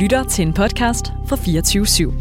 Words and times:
lytter 0.00 0.24
til 0.24 0.46
en 0.46 0.52
podcast 0.52 1.06
fra 1.26 1.36
24 1.36 1.84
/7. 1.84 2.12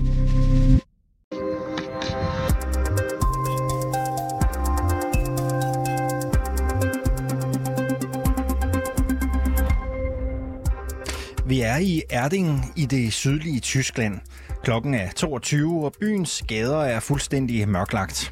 Vi 11.46 11.62
er 11.62 11.78
i 11.78 12.02
Erding 12.10 12.74
i 12.76 12.86
det 12.86 13.14
sydlige 13.14 13.60
Tyskland. 13.60 14.20
Klokken 14.64 14.94
er 14.94 15.12
22, 15.16 15.86
og 15.86 15.94
byens 16.00 16.44
gader 16.48 16.82
er 16.82 17.00
fuldstændig 17.00 17.70
mørklagt. 17.70 18.32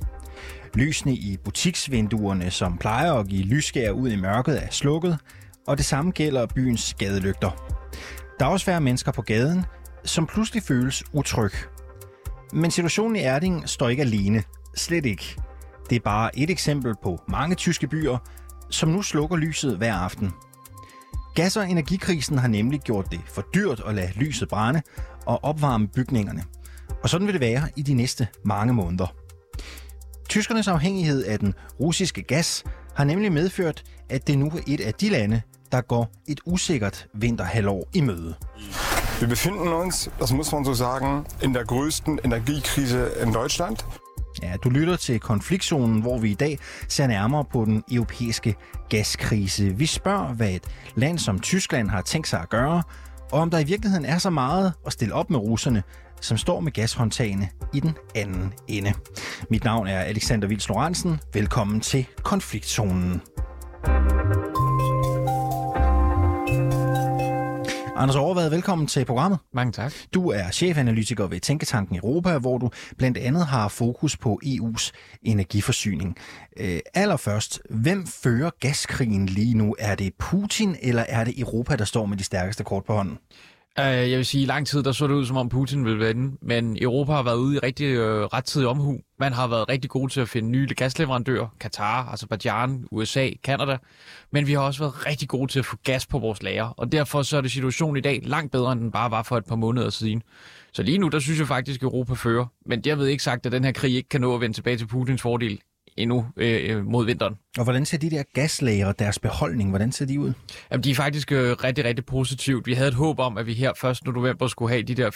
Lysene 0.73 1.13
i 1.13 1.37
butiksvinduerne, 1.43 2.51
som 2.51 2.77
plejer 2.77 3.13
at 3.13 3.27
give 3.27 3.43
lysskær 3.43 3.91
ud 3.91 4.09
i 4.09 4.15
mørket, 4.15 4.63
er 4.63 4.67
slukket, 4.71 5.17
og 5.67 5.77
det 5.77 5.85
samme 5.85 6.11
gælder 6.11 6.45
byens 6.45 6.93
gadelygter. 6.99 7.77
Der 8.39 8.45
er 8.45 8.49
også 8.49 8.65
færre 8.65 8.81
mennesker 8.81 9.11
på 9.11 9.21
gaden, 9.21 9.65
som 10.05 10.27
pludselig 10.27 10.63
føles 10.63 11.03
utryg. 11.13 11.51
Men 12.53 12.71
situationen 12.71 13.15
i 13.15 13.19
Erding 13.19 13.69
står 13.69 13.89
ikke 13.89 14.01
alene. 14.01 14.43
Slet 14.75 15.05
ikke. 15.05 15.35
Det 15.89 15.95
er 15.95 15.99
bare 15.99 16.39
et 16.39 16.49
eksempel 16.49 16.93
på 17.03 17.21
mange 17.27 17.55
tyske 17.55 17.87
byer, 17.87 18.17
som 18.69 18.89
nu 18.89 19.01
slukker 19.01 19.35
lyset 19.35 19.77
hver 19.77 19.93
aften. 19.93 20.31
Gas- 21.35 21.57
og 21.57 21.69
energikrisen 21.69 22.37
har 22.37 22.47
nemlig 22.47 22.79
gjort 22.81 23.11
det 23.11 23.19
for 23.27 23.45
dyrt 23.53 23.81
at 23.87 23.95
lade 23.95 24.11
lyset 24.15 24.49
brænde 24.49 24.81
og 25.25 25.43
opvarme 25.43 25.87
bygningerne. 25.87 26.43
Og 27.03 27.09
sådan 27.09 27.27
vil 27.27 27.33
det 27.33 27.41
være 27.41 27.69
i 27.75 27.81
de 27.81 27.93
næste 27.93 28.27
mange 28.45 28.73
måneder. 28.73 29.07
Tyskernes 30.29 30.67
afhængighed 30.67 31.23
af 31.23 31.39
den 31.39 31.53
russiske 31.79 32.21
gas 32.23 32.63
har 32.95 33.03
nemlig 33.03 33.31
medført, 33.31 33.83
at 34.09 34.27
det 34.27 34.37
nu 34.37 34.47
er 34.47 34.59
et 34.67 34.81
af 34.81 34.93
de 34.93 35.09
lande, 35.09 35.41
der 35.71 35.81
går 35.81 36.09
et 36.27 36.39
usikkert 36.45 37.07
vinterhalvår 37.13 37.87
i 37.93 38.01
møde. 38.01 38.35
Wir 39.19 39.27
befinden 39.27 39.67
uns, 39.67 40.09
das 40.19 40.33
muss 40.33 40.51
man 40.51 40.65
so 40.65 40.73
sagen, 40.73 41.25
in 41.43 41.53
der 41.53 41.63
größten 41.63 42.19
Energiekrise 42.23 43.11
in 43.23 43.33
Deutschland. 43.33 43.77
Ja, 44.43 44.55
du 44.63 44.69
lytter 44.69 44.95
til 44.95 45.19
konfliktzonen, 45.19 46.01
hvor 46.01 46.17
vi 46.17 46.31
i 46.31 46.33
dag 46.33 46.59
ser 46.87 47.07
nærmere 47.07 47.45
på 47.45 47.65
den 47.65 47.83
europæiske 47.91 48.55
gaskrise. 48.89 49.63
Vi 49.77 49.85
spørger, 49.85 50.33
hvad 50.33 50.49
et 50.49 50.63
land 50.95 51.19
som 51.19 51.39
Tyskland 51.39 51.89
har 51.89 52.01
tænkt 52.01 52.27
sig 52.27 52.39
at 52.39 52.49
gøre, 52.49 52.83
og 53.31 53.39
om 53.39 53.49
der 53.49 53.59
i 53.59 53.63
virkeligheden 53.63 54.05
er 54.05 54.17
så 54.17 54.29
meget 54.29 54.73
at 54.85 54.93
stille 54.93 55.13
op 55.13 55.29
med 55.29 55.39
russerne, 55.39 55.83
som 56.21 56.37
står 56.37 56.59
med 56.59 56.71
gashåndtagene 56.71 57.49
i 57.73 57.79
den 57.79 57.95
anden 58.15 58.53
ende. 58.67 58.93
Mit 59.49 59.63
navn 59.63 59.87
er 59.87 59.99
Alexander 59.99 60.47
Vils 60.47 60.69
Lorentzen. 60.69 61.19
Velkommen 61.33 61.81
til 61.81 62.05
konfliktzonen. 62.23 63.21
Anders 68.07 68.23
Overvad, 68.23 68.49
velkommen 68.49 68.87
til 68.87 69.05
programmet. 69.05 69.39
Mange 69.53 69.71
tak. 69.71 69.93
Du 70.13 70.29
er 70.29 70.51
chefanalytiker 70.51 71.27
ved 71.27 71.39
Tænketanken 71.39 71.95
Europa, 71.95 72.37
hvor 72.37 72.57
du 72.57 72.69
blandt 72.97 73.17
andet 73.17 73.45
har 73.45 73.67
fokus 73.67 74.17
på 74.17 74.39
EU's 74.45 74.91
energiforsyning. 75.23 76.17
Øh, 76.57 76.79
allerførst, 76.93 77.61
hvem 77.69 78.07
fører 78.07 78.49
gaskrigen 78.59 79.25
lige 79.25 79.57
nu? 79.57 79.75
Er 79.79 79.95
det 79.95 80.13
Putin, 80.19 80.75
eller 80.81 81.05
er 81.07 81.23
det 81.23 81.39
Europa, 81.39 81.75
der 81.75 81.85
står 81.85 82.05
med 82.05 82.17
de 82.17 82.23
stærkeste 82.23 82.63
kort 82.63 82.85
på 82.85 82.93
hånden? 82.93 83.17
Uh, 83.79 83.83
jeg 83.83 84.17
vil 84.17 84.25
sige, 84.25 84.43
i 84.43 84.45
lang 84.45 84.67
tid 84.67 84.83
der 84.83 84.91
så 84.91 85.07
det 85.07 85.13
ud, 85.13 85.25
som 85.25 85.37
om 85.37 85.49
Putin 85.49 85.85
ville 85.85 86.05
vinde, 86.05 86.37
men 86.41 86.77
Europa 86.81 87.11
har 87.11 87.23
været 87.23 87.35
ude 87.35 87.55
i 87.55 87.59
rigtig 87.59 87.85
øh, 87.85 88.23
rettidig 88.23 88.67
omhu. 88.67 88.99
Man 89.19 89.33
har 89.33 89.47
været 89.47 89.69
rigtig 89.69 89.89
god 89.89 90.09
til 90.09 90.21
at 90.21 90.29
finde 90.29 90.49
nye 90.49 90.67
gasleverandører, 90.77 91.47
Katar, 91.59 92.13
Azerbaijan, 92.13 92.85
USA, 92.91 93.29
Kanada, 93.43 93.77
men 94.31 94.47
vi 94.47 94.53
har 94.53 94.59
også 94.59 94.79
været 94.79 95.05
rigtig 95.05 95.27
gode 95.27 95.51
til 95.51 95.59
at 95.59 95.65
få 95.65 95.77
gas 95.83 96.05
på 96.05 96.19
vores 96.19 96.43
lager, 96.43 96.65
og 96.65 96.91
derfor 96.91 97.21
så 97.21 97.37
er 97.37 97.41
det 97.41 97.51
situationen 97.51 97.97
i 97.97 98.01
dag 98.01 98.21
langt 98.23 98.51
bedre, 98.51 98.71
end 98.71 98.81
den 98.81 98.91
bare 98.91 99.11
var 99.11 99.23
for 99.23 99.37
et 99.37 99.45
par 99.45 99.55
måneder 99.55 99.89
siden. 99.89 100.23
Så 100.73 100.83
lige 100.83 100.97
nu, 100.97 101.07
der 101.07 101.19
synes 101.19 101.39
jeg 101.39 101.47
faktisk, 101.47 101.79
at 101.81 101.83
Europa 101.83 102.13
fører, 102.13 102.45
men 102.65 102.81
derved 102.81 103.07
ikke 103.07 103.23
sagt, 103.23 103.45
at 103.45 103.51
den 103.51 103.63
her 103.63 103.71
krig 103.71 103.95
ikke 103.95 104.09
kan 104.09 104.21
nå 104.21 104.35
at 104.35 104.41
vende 104.41 104.57
tilbage 104.57 104.77
til 104.77 104.87
Putins 104.87 105.21
fordel 105.21 105.59
endnu 105.97 106.25
øh, 106.37 106.85
mod 106.85 107.05
vinteren. 107.05 107.35
Og 107.57 107.63
hvordan 107.63 107.85
ser 107.85 107.97
de 107.97 108.09
der 108.09 108.23
gaslager, 108.33 108.91
deres 108.91 109.19
beholdning, 109.19 109.69
hvordan 109.69 109.91
ser 109.91 110.05
de 110.05 110.19
ud? 110.19 110.33
Jamen, 110.71 110.83
de 110.83 110.91
er 110.91 110.95
faktisk 110.95 111.31
øh, 111.31 111.51
rigtig, 111.63 111.85
rigtig 111.85 112.05
positivt. 112.05 112.67
Vi 112.67 112.73
havde 112.73 112.87
et 112.87 112.93
håb 112.93 113.19
om, 113.19 113.37
at 113.37 113.45
vi 113.45 113.53
her 113.53 113.85
1. 113.85 114.13
november 114.13 114.47
skulle 114.47 114.71
have 114.71 114.83
de 114.83 114.95
der 114.95 115.11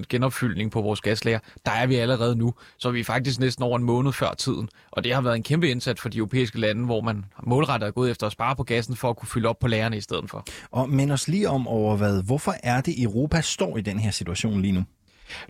80% 0.00 0.02
genopfyldning 0.08 0.70
på 0.70 0.82
vores 0.82 1.00
gaslager. 1.00 1.38
Der 1.66 1.72
er 1.72 1.86
vi 1.86 1.94
allerede 1.94 2.36
nu, 2.36 2.54
så 2.78 2.90
vi 2.90 3.00
er 3.00 3.04
faktisk 3.04 3.40
næsten 3.40 3.64
over 3.64 3.78
en 3.78 3.84
måned 3.84 4.12
før 4.12 4.34
tiden. 4.38 4.68
Og 4.90 5.04
det 5.04 5.14
har 5.14 5.20
været 5.20 5.36
en 5.36 5.42
kæmpe 5.42 5.70
indsats 5.70 6.00
for 6.00 6.08
de 6.08 6.18
europæiske 6.18 6.60
lande, 6.60 6.84
hvor 6.84 7.00
man 7.00 7.24
målrettet 7.46 7.86
er 7.86 7.90
gået 7.90 8.10
efter 8.10 8.26
at 8.26 8.32
spare 8.32 8.56
på 8.56 8.62
gassen 8.62 8.96
for 8.96 9.10
at 9.10 9.16
kunne 9.16 9.28
fylde 9.28 9.48
op 9.48 9.58
på 9.58 9.68
lagerne 9.68 9.96
i 9.96 10.00
stedet 10.00 10.30
for. 10.30 10.44
Og 10.70 10.90
men 10.90 11.10
os 11.10 11.28
lige 11.28 11.48
om 11.48 11.68
over 11.68 11.96
hvad. 11.96 12.22
Hvorfor 12.22 12.54
er 12.62 12.80
det, 12.80 13.02
Europa 13.02 13.40
står 13.40 13.76
i 13.76 13.80
den 13.80 13.98
her 13.98 14.10
situation 14.10 14.62
lige 14.62 14.72
nu? 14.72 14.84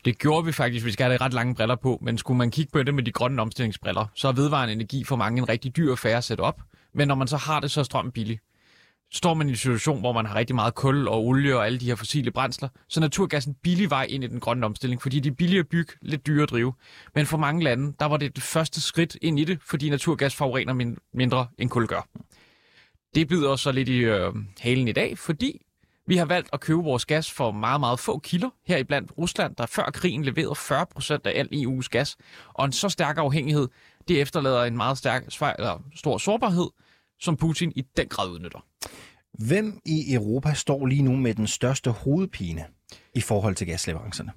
Det 0.04 0.18
gjorde 0.18 0.46
vi 0.46 0.52
faktisk, 0.52 0.84
vi 0.84 0.92
skal 0.92 1.06
have 1.06 1.16
ret 1.20 1.34
lange 1.34 1.54
briller 1.54 1.76
på, 1.76 1.98
men 2.02 2.18
skulle 2.18 2.38
man 2.38 2.50
kigge 2.50 2.70
på 2.72 2.82
det 2.82 2.94
med 2.94 3.02
de 3.02 3.12
grønne 3.12 3.42
omstillingsbriller, 3.42 4.06
så 4.14 4.28
er 4.28 4.32
vedvarende 4.32 4.72
energi 4.72 5.04
for 5.04 5.16
mange 5.16 5.38
en 5.38 5.48
rigtig 5.48 5.76
dyr 5.76 5.90
affære 5.90 6.16
at 6.16 6.24
sætte 6.24 6.40
op. 6.40 6.62
Men 6.94 7.08
når 7.08 7.14
man 7.14 7.28
så 7.28 7.36
har 7.36 7.60
det, 7.60 7.70
så 7.70 7.80
er 7.80 7.84
strøm 7.84 8.10
billig. 8.10 8.40
Står 9.12 9.34
man 9.34 9.48
i 9.48 9.50
en 9.50 9.56
situation, 9.56 10.00
hvor 10.00 10.12
man 10.12 10.26
har 10.26 10.34
rigtig 10.34 10.54
meget 10.54 10.74
kul 10.74 11.08
og 11.08 11.24
olie 11.24 11.56
og 11.56 11.66
alle 11.66 11.78
de 11.78 11.84
her 11.84 11.94
fossile 11.94 12.30
brændsler, 12.30 12.68
så 12.88 13.00
er 13.00 13.02
naturgassen 13.02 13.54
billig 13.62 13.90
vej 13.90 14.06
ind 14.08 14.24
i 14.24 14.26
den 14.26 14.40
grønne 14.40 14.66
omstilling, 14.66 15.02
fordi 15.02 15.20
de 15.20 15.28
er 15.28 15.32
billige 15.32 15.60
at 15.60 15.68
bygge, 15.68 15.92
lidt 16.02 16.26
dyre 16.26 16.42
at 16.42 16.50
drive. 16.50 16.72
Men 17.14 17.26
for 17.26 17.36
mange 17.36 17.64
lande, 17.64 17.94
der 18.00 18.06
var 18.06 18.16
det 18.16 18.36
det 18.36 18.44
første 18.44 18.80
skridt 18.80 19.16
ind 19.22 19.40
i 19.40 19.44
det, 19.44 19.58
fordi 19.62 19.90
naturgas 19.90 20.34
forurener 20.34 20.94
mindre 21.14 21.46
end 21.58 21.70
kul 21.70 21.86
gør. 21.86 22.08
Det 23.14 23.28
bider 23.28 23.48
os 23.48 23.60
så 23.60 23.72
lidt 23.72 23.88
i 23.88 23.98
øh, 23.98 24.32
halen 24.60 24.88
i 24.88 24.92
dag, 24.92 25.18
fordi 25.18 25.62
vi 26.08 26.16
har 26.16 26.24
valgt 26.24 26.48
at 26.52 26.60
købe 26.60 26.82
vores 26.82 27.06
gas 27.06 27.30
for 27.30 27.50
meget, 27.50 27.80
meget 27.80 28.00
få 28.00 28.18
kilder, 28.18 28.50
heriblandt 28.66 29.12
Rusland, 29.18 29.56
der 29.56 29.66
før 29.66 29.84
krigen 29.84 30.24
leverede 30.24 30.54
40 30.54 30.86
procent 30.86 31.26
af 31.26 31.38
al 31.38 31.48
EU's 31.52 31.88
gas. 31.90 32.16
Og 32.54 32.64
en 32.64 32.72
så 32.72 32.88
stærk 32.88 33.18
afhængighed, 33.18 33.68
det 34.08 34.20
efterlader 34.20 34.64
en 34.64 34.76
meget 34.76 34.98
stærk, 34.98 35.24
eller 35.58 35.82
stor 35.96 36.18
sårbarhed, 36.18 36.68
som 37.20 37.36
Putin 37.36 37.72
i 37.76 37.82
den 37.96 38.08
grad 38.08 38.30
udnytter. 38.30 38.64
Hvem 39.32 39.80
i 39.86 40.14
Europa 40.14 40.54
står 40.54 40.86
lige 40.86 41.02
nu 41.02 41.16
med 41.16 41.34
den 41.34 41.46
største 41.46 41.90
hovedpine 41.90 42.64
i 43.14 43.20
forhold 43.20 43.54
til 43.54 43.66
gasleverancerne? 43.66 44.32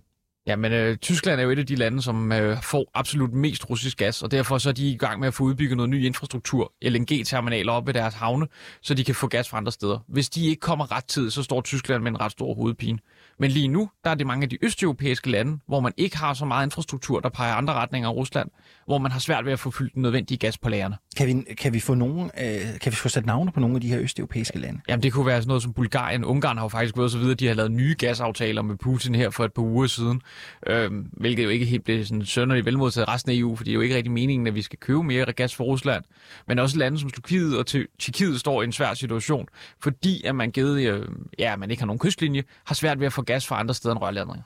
Ja, 0.48 0.56
men 0.56 0.72
øh, 0.72 0.98
Tyskland 0.98 1.40
er 1.40 1.44
jo 1.44 1.50
et 1.50 1.60
af 1.60 1.66
de 1.66 1.76
lande, 1.76 2.02
som 2.02 2.32
øh, 2.32 2.64
får 2.64 2.92
absolut 2.94 3.34
mest 3.34 3.70
russisk 3.70 3.98
gas, 3.98 4.24
og 4.24 4.32
derfor 4.32 4.58
så 4.58 4.70
er 4.70 4.74
de 4.74 4.92
i 4.92 4.98
gang 4.98 5.20
med 5.20 5.28
at 5.28 5.34
få 5.34 5.44
udbygget 5.44 5.78
noget 5.78 5.90
ny 5.90 6.06
infrastruktur, 6.06 6.74
LNG-terminaler 6.82 7.72
op 7.72 7.88
ved 7.88 7.94
deres 7.94 8.14
havne, 8.14 8.48
så 8.82 8.94
de 8.94 9.04
kan 9.04 9.16
få 9.16 9.28
gas 9.28 9.50
fra 9.50 9.58
andre 9.58 9.72
steder. 9.72 10.00
Hvis 10.08 10.30
de 10.30 10.48
ikke 10.48 10.60
kommer 10.60 10.92
ret 10.92 11.06
tid, 11.06 11.30
så 11.30 11.44
står 11.44 11.62
Tyskland 11.62 12.04
med 12.04 12.12
en 12.12 12.22
ret 12.22 12.32
stor 12.32 12.54
hovedpine. 12.54 13.00
Men 13.40 13.52
lige 13.52 13.68
nu, 13.68 13.90
der 14.04 14.10
er 14.10 14.16
det 14.16 14.28
mange 14.28 14.44
af 14.44 14.50
de 14.50 14.58
østeuropæiske 14.66 15.30
lande, 15.30 15.60
hvor 15.68 15.80
man 15.80 15.94
ikke 15.98 16.18
har 16.18 16.34
så 16.34 16.46
meget 16.46 16.66
infrastruktur, 16.66 17.20
der 17.20 17.30
peger 17.30 17.54
andre 17.54 17.74
retninger 17.74 18.10
af 18.10 18.14
Rusland, 18.14 18.50
hvor 18.92 18.98
man 18.98 19.12
har 19.12 19.20
svært 19.20 19.46
ved 19.46 19.54
at 19.54 19.60
få 19.60 19.72
fyldt 19.72 19.94
den 19.94 20.02
nødvendige 20.02 20.38
gas 20.38 20.58
på 20.58 20.70
lagerne. 20.70 20.98
Kan 21.18 21.28
vi, 21.28 21.54
kan 21.54 21.74
vi 21.74 21.80
få 21.80 21.94
nogen, 21.94 22.32
øh, 22.42 22.80
kan 22.82 22.92
vi 22.92 22.96
få 22.96 23.10
sat 23.10 23.26
navne 23.26 23.52
på 23.52 23.60
nogle 23.60 23.76
af 23.76 23.82
de 23.82 23.88
her 23.88 24.00
østeuropæiske 24.00 24.60
lande? 24.60 24.82
Jamen 24.90 25.04
det 25.04 25.14
kunne 25.14 25.26
være 25.26 25.42
sådan 25.42 25.48
noget 25.48 25.64
som 25.64 25.74
Bulgarien. 25.74 26.26
Ungarn 26.26 26.58
har 26.58 26.66
jo 26.66 26.70
faktisk 26.70 26.96
gået 26.96 27.12
så 27.12 27.18
videre, 27.18 27.36
de 27.36 27.48
har 27.48 27.54
lavet 27.54 27.72
nye 27.72 27.96
gasaftaler 27.98 28.62
med 28.62 28.76
Putin 28.76 29.16
her 29.16 29.30
for 29.30 29.46
et 29.46 29.54
par 29.54 29.62
uger 29.62 29.88
siden, 29.88 30.22
øh, 30.68 30.92
hvilket 31.12 31.44
jo 31.44 31.50
ikke 31.50 31.66
helt 31.66 31.84
blev 31.84 32.06
sådan 32.06 32.26
sønderligt 32.26 32.66
velmodtaget 32.66 33.08
resten 33.08 33.32
af 33.32 33.36
EU, 33.36 33.56
for 33.56 33.64
det 33.64 33.72
er 33.72 33.76
jo 33.76 33.82
ikke 33.82 33.96
rigtig 33.96 34.12
meningen, 34.12 34.48
at 34.48 34.56
vi 34.56 34.62
skal 34.62 34.80
købe 34.80 35.04
mere 35.04 35.34
gas 35.34 35.56
fra 35.56 35.64
Rusland. 35.64 36.04
Men 36.48 36.60
også 36.60 36.78
lande 36.78 37.00
som 37.00 37.10
Slovakiet 37.10 37.58
og 37.58 37.66
Tjekkiet 38.00 38.40
står 38.40 38.62
i 38.62 38.66
en 38.66 38.72
svær 38.72 38.94
situation, 38.94 39.48
fordi 39.82 40.24
at 40.24 40.36
man 40.36 40.52
givet, 40.52 40.82
øh, 40.82 41.08
ja, 41.40 41.56
man 41.56 41.72
ikke 41.72 41.82
har 41.82 41.88
nogen 41.88 42.00
kystlinje, 42.00 42.44
har 42.66 42.76
svært 42.76 43.00
ved 43.00 43.08
at 43.08 43.14
få 43.14 43.22
gas 43.22 43.48
fra 43.48 43.60
andre 43.60 43.74
steder 43.74 43.96
end 43.96 44.02
rørledninger. 44.02 44.44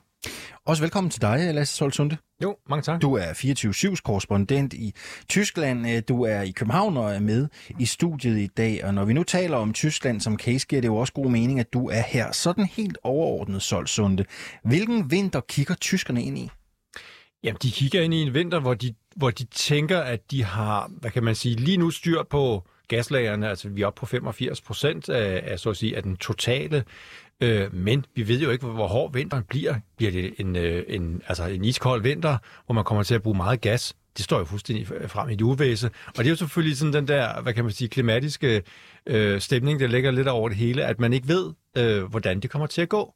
Også 0.68 0.84
velkommen 0.84 1.12
til 1.12 1.22
dig, 1.22 1.54
Lasse 1.54 1.76
Solsunde. 1.76 2.18
Jo, 2.44 2.56
mange 2.70 2.82
tak. 2.82 3.02
Du 3.02 3.14
er 3.14 3.34
24-7's 3.34 4.02
korrespondent 4.04 4.74
i 4.74 4.94
Tyskland. 5.30 6.02
Du 6.02 6.24
er 6.24 6.42
i 6.42 6.52
København 6.52 6.98
og 6.98 7.16
er 7.16 7.20
med 7.20 7.48
i 7.80 7.86
studiet 7.86 8.40
i 8.40 8.48
dag. 8.48 8.86
Og 8.86 8.94
når 8.94 9.06
vi 9.06 9.14
nu 9.14 9.24
taler 9.24 9.58
om 9.58 9.74
Tyskland 9.74 10.22
som 10.22 10.40
case, 10.40 10.68
giver 10.68 10.82
det 10.82 10.88
jo 10.88 10.96
også 10.96 11.14
god 11.14 11.26
mening, 11.26 11.60
at 11.60 11.74
du 11.74 11.90
er 11.90 12.02
her. 12.02 12.32
Sådan 12.32 12.66
helt 12.66 12.98
overordnet, 13.04 13.62
Solsunde. 13.62 14.26
Hvilken 14.64 15.12
vinter 15.12 15.42
kigger 15.50 15.76
tyskerne 15.76 16.24
ind 16.24 16.38
i? 16.38 16.50
Jamen, 17.44 17.58
de 17.62 17.72
kigger 17.72 18.02
ind 18.02 18.14
i 18.14 18.22
en 18.22 18.34
vinter, 18.34 18.60
hvor 18.60 18.74
de, 18.74 18.94
hvor 19.16 19.30
de 19.30 19.46
tænker, 19.46 20.00
at 20.00 20.32
de 20.32 20.44
har, 20.44 20.92
hvad 21.00 21.12
kan 21.12 21.24
man 21.24 21.36
sige, 21.36 21.56
lige 21.56 21.78
nu 21.78 21.90
styr 21.92 22.24
på 22.30 22.68
gaslagerne. 22.88 23.50
Altså, 23.50 23.70
vi 23.70 23.82
er 23.82 23.88
oppe 23.88 24.00
på 24.00 24.06
85 24.06 24.62
procent 24.62 25.10
af, 25.10 25.44
af, 25.46 25.60
så 25.60 25.70
at 25.70 25.78
sige, 25.78 25.96
af 25.96 26.04
den 26.04 26.18
totale 26.18 26.84
Øh, 27.42 27.74
men 27.74 28.06
vi 28.16 28.28
ved 28.28 28.42
jo 28.42 28.50
ikke, 28.50 28.66
hvor 28.66 28.88
hård 28.88 29.14
vinteren 29.14 29.44
bliver. 29.44 29.76
Bliver 29.98 30.12
det 30.12 30.34
en, 30.38 30.56
øh, 30.56 30.84
en, 30.88 31.22
altså 31.28 31.46
en 31.46 31.66
iskold 31.66 32.02
vinter, 32.02 32.38
hvor 32.66 32.74
man 32.74 32.84
kommer 32.84 33.04
til 33.04 33.16
at 33.16 33.22
bruge 33.22 33.38
meget 33.38 33.62
gas? 33.62 33.94
Det 34.18 34.26
står 34.26 34.40
jo 34.40 34.46
fuldstændig 34.46 34.88
frem 34.88 35.30
i 35.30 35.36
det 35.36 35.42
uvæse. 35.42 35.90
Og 36.08 36.18
det 36.18 36.26
er 36.26 36.30
jo 36.30 36.36
selvfølgelig 36.36 36.78
sådan 36.78 36.94
den 36.94 37.08
der, 37.08 37.42
hvad 37.42 37.54
kan 37.54 37.64
man 37.64 37.74
sige, 37.74 37.88
klimatiske 37.88 38.64
øh, 39.08 39.42
stemning, 39.42 39.80
der 39.80 39.88
ligger 39.88 40.12
lidt 40.12 40.28
over 40.28 40.50
det 40.50 40.58
hele, 40.58 40.86
at 40.86 41.00
man 41.00 41.14
ikke 41.14 41.28
ved, 41.28 41.54
øh, 41.78 42.04
hvordan 42.04 42.40
det 42.40 42.50
kommer 42.50 42.68
til 42.68 42.82
at 42.82 42.90
gå. 42.90 43.14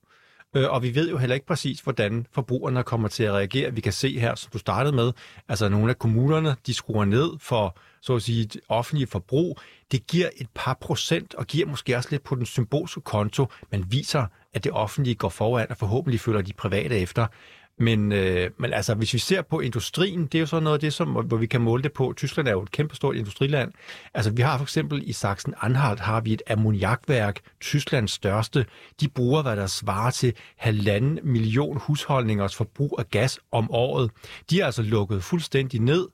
Øh, 0.56 0.70
og 0.70 0.84
vi 0.84 0.96
ved 0.96 1.10
jo 1.10 1.18
heller 1.18 1.34
ikke 1.34 1.48
præcis, 1.48 1.80
hvordan 1.80 2.26
forbrugerne 2.32 2.84
kommer 2.84 3.08
til 3.08 3.24
at 3.24 3.34
reagere. 3.34 3.74
Vi 3.74 3.82
kan 3.82 3.94
se 3.94 4.20
her, 4.20 4.36
som 4.36 4.52
du 4.52 4.58
startede 4.58 4.96
med, 4.96 5.12
altså 5.50 5.70
nogle 5.70 5.90
af 5.90 6.00
kommunerne, 6.00 6.56
de 6.68 6.74
skruer 6.74 7.06
ned 7.06 7.30
for 7.40 7.78
så 8.02 8.16
at 8.16 8.22
sige, 8.22 8.50
offentlige 8.70 9.08
forbrug. 9.08 9.60
Det 9.92 10.08
giver 10.08 10.30
et 10.38 10.48
par 10.56 10.78
procent, 10.82 11.36
og 11.36 11.48
giver 11.48 11.68
måske 11.68 11.96
også 11.98 12.10
lidt 12.12 12.24
på 12.24 12.36
den 12.36 12.46
symbolske 12.46 13.02
konto, 13.02 13.48
men 13.72 13.92
viser, 13.92 14.26
at 14.54 14.64
det 14.64 14.72
offentlige 14.72 15.16
går 15.16 15.30
foran, 15.30 15.68
og 15.70 15.78
forhåbentlig 15.78 16.20
følger 16.20 16.42
de 16.42 16.54
private 16.54 17.00
efter. 17.00 17.28
Men, 17.80 18.12
øh, 18.12 18.52
men 18.58 18.74
altså, 18.74 18.94
hvis 18.94 19.14
vi 19.14 19.20
ser 19.20 19.42
på 19.42 19.60
industrien, 19.60 20.26
det 20.26 20.36
er 20.36 20.40
jo 20.40 20.46
så 20.46 20.60
noget 20.60 20.74
af 20.74 20.80
det, 20.80 20.94
som, 20.94 21.12
hvor 21.12 21.38
vi 21.38 21.46
kan 21.46 21.62
måle 21.62 21.84
det 21.84 21.94
på. 21.94 22.14
Tyskland 22.18 22.48
er 22.48 22.52
jo 22.52 22.62
et 22.62 22.72
kæmpestort 22.72 23.16
industriland. 23.16 23.72
Altså, 24.14 24.32
vi 24.32 24.42
har 24.42 24.58
for 24.58 24.64
eksempel 24.64 25.02
i 25.06 25.12
Sachsen-Anhalt 25.12 26.00
har 26.00 26.22
vi 26.22 26.34
et 26.34 26.42
ammoniakværk, 26.50 27.40
Tysklands 27.62 28.12
største. 28.12 28.66
De 29.02 29.08
bruger, 29.08 29.42
hvad 29.42 29.56
der 29.56 29.68
svarer 29.68 30.12
til 30.12 30.34
halvanden 30.58 31.20
million 31.24 31.78
husholdningers 31.78 32.56
forbrug 32.56 32.96
af 33.00 33.10
gas 33.10 33.40
om 33.52 33.72
året. 33.72 34.12
De 34.50 34.62
er 34.62 34.66
altså 34.66 34.82
lukket 34.82 35.24
fuldstændig 35.24 35.80
ned, 35.82 36.08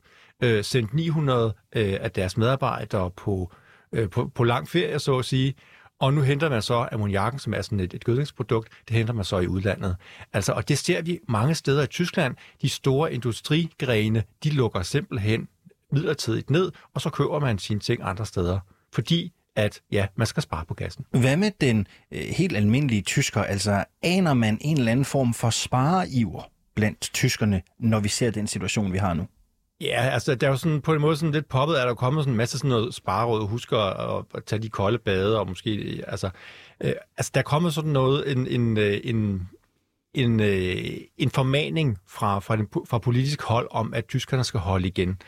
øh, 0.44 0.64
sendt 0.64 0.94
900 0.94 1.54
øh, 1.76 1.98
af 2.02 2.12
deres 2.12 2.38
medarbejdere 2.38 3.12
på, 3.12 3.52
øh, 3.92 4.10
på, 4.10 4.32
på 4.36 4.44
lang 4.44 4.70
ferie, 4.70 5.00
så 5.00 5.18
at 5.18 5.26
sige. 5.26 5.54
Og 6.00 6.14
nu 6.14 6.22
henter 6.22 6.50
man 6.50 6.62
så 6.62 6.88
ammoniakken, 6.92 7.40
som 7.40 7.54
er 7.54 7.62
sådan 7.62 7.80
et, 7.80 7.94
et 7.94 8.04
gødningsprodukt, 8.04 8.70
det 8.88 8.98
henter 8.98 9.14
man 9.14 9.26
så 9.26 9.40
i 9.40 9.48
udlandet. 9.48 9.96
Altså, 10.34 10.52
og 10.52 10.68
det 10.68 10.78
ser 10.78 11.02
vi 11.02 11.20
mange 11.28 11.56
steder 11.56 11.84
i 11.84 11.88
Tyskland. 11.88 12.36
De 12.62 12.70
store 12.70 13.14
industrigrene, 13.14 14.24
de 14.44 14.50
lukker 14.50 14.82
simpelthen 14.82 15.48
midlertidigt 15.92 16.50
ned, 16.50 16.72
og 16.94 17.02
så 17.02 17.10
køber 17.10 17.40
man 17.40 17.60
sine 17.60 17.80
ting 17.80 18.02
andre 18.04 18.26
steder. 18.26 18.60
Fordi 18.94 19.32
at 19.56 19.82
ja, 19.92 20.08
man 20.16 20.28
skal 20.28 20.44
spare 20.44 20.66
på 20.66 20.74
gassen. 20.74 21.06
Hvad 21.12 21.38
med 21.38 21.52
den 21.62 21.88
øh, 22.12 22.22
helt 22.22 22.58
almindelige 22.58 23.02
tysker? 23.02 23.44
Altså, 23.44 23.84
aner 24.04 24.34
man 24.34 24.58
en 24.62 24.78
eller 24.78 24.92
anden 24.92 25.06
form 25.06 25.34
for 25.34 25.50
spareiver 25.50 26.50
blandt 26.76 27.00
tyskerne, 27.14 27.62
når 27.80 28.00
vi 28.00 28.10
ser 28.10 28.32
den 28.32 28.48
situation, 28.48 28.94
vi 28.94 28.98
har 28.98 29.14
nu? 29.14 29.28
Ja, 29.82 30.10
altså 30.14 30.36
der 30.36 30.48
er 30.48 30.52
jo 30.52 30.58
sådan, 30.58 30.82
på 30.82 30.94
en 30.94 31.02
måde 31.02 31.18
sådan 31.18 31.32
lidt 31.32 31.48
poppet, 31.48 31.82
er 31.82 31.86
der 31.86 31.94
kommet 31.94 32.24
sådan 32.24 32.34
en 32.34 32.38
masse 32.38 32.58
sådan 32.58 32.70
noget 32.70 32.94
spareråd, 32.94 33.48
husk 33.48 33.72
at, 33.72 33.94
at, 34.36 34.44
tage 34.46 34.62
de 34.62 34.70
kolde 34.70 34.98
bade, 34.98 35.40
og 35.40 35.48
måske, 35.48 36.04
altså, 36.08 36.30
øh, 36.84 36.94
altså 37.18 37.32
der 37.34 37.40
er 37.40 37.44
kommet 37.44 37.74
sådan 37.74 37.92
noget, 37.92 38.32
en, 38.32 38.48
en, 38.48 38.78
øh, 38.78 39.00
en, 39.04 39.50
en, 40.14 40.40
øh, 40.40 40.98
en 41.18 41.30
formaning 41.30 41.98
fra, 42.08 42.40
fra, 42.40 42.56
den, 42.56 42.68
fra 42.88 42.98
politisk 42.98 43.42
hold 43.42 43.68
om, 43.72 43.94
at 43.94 44.08
tyskerne 44.08 44.44
skal 44.44 44.60
holde 44.60 44.88
igen. 44.88 45.22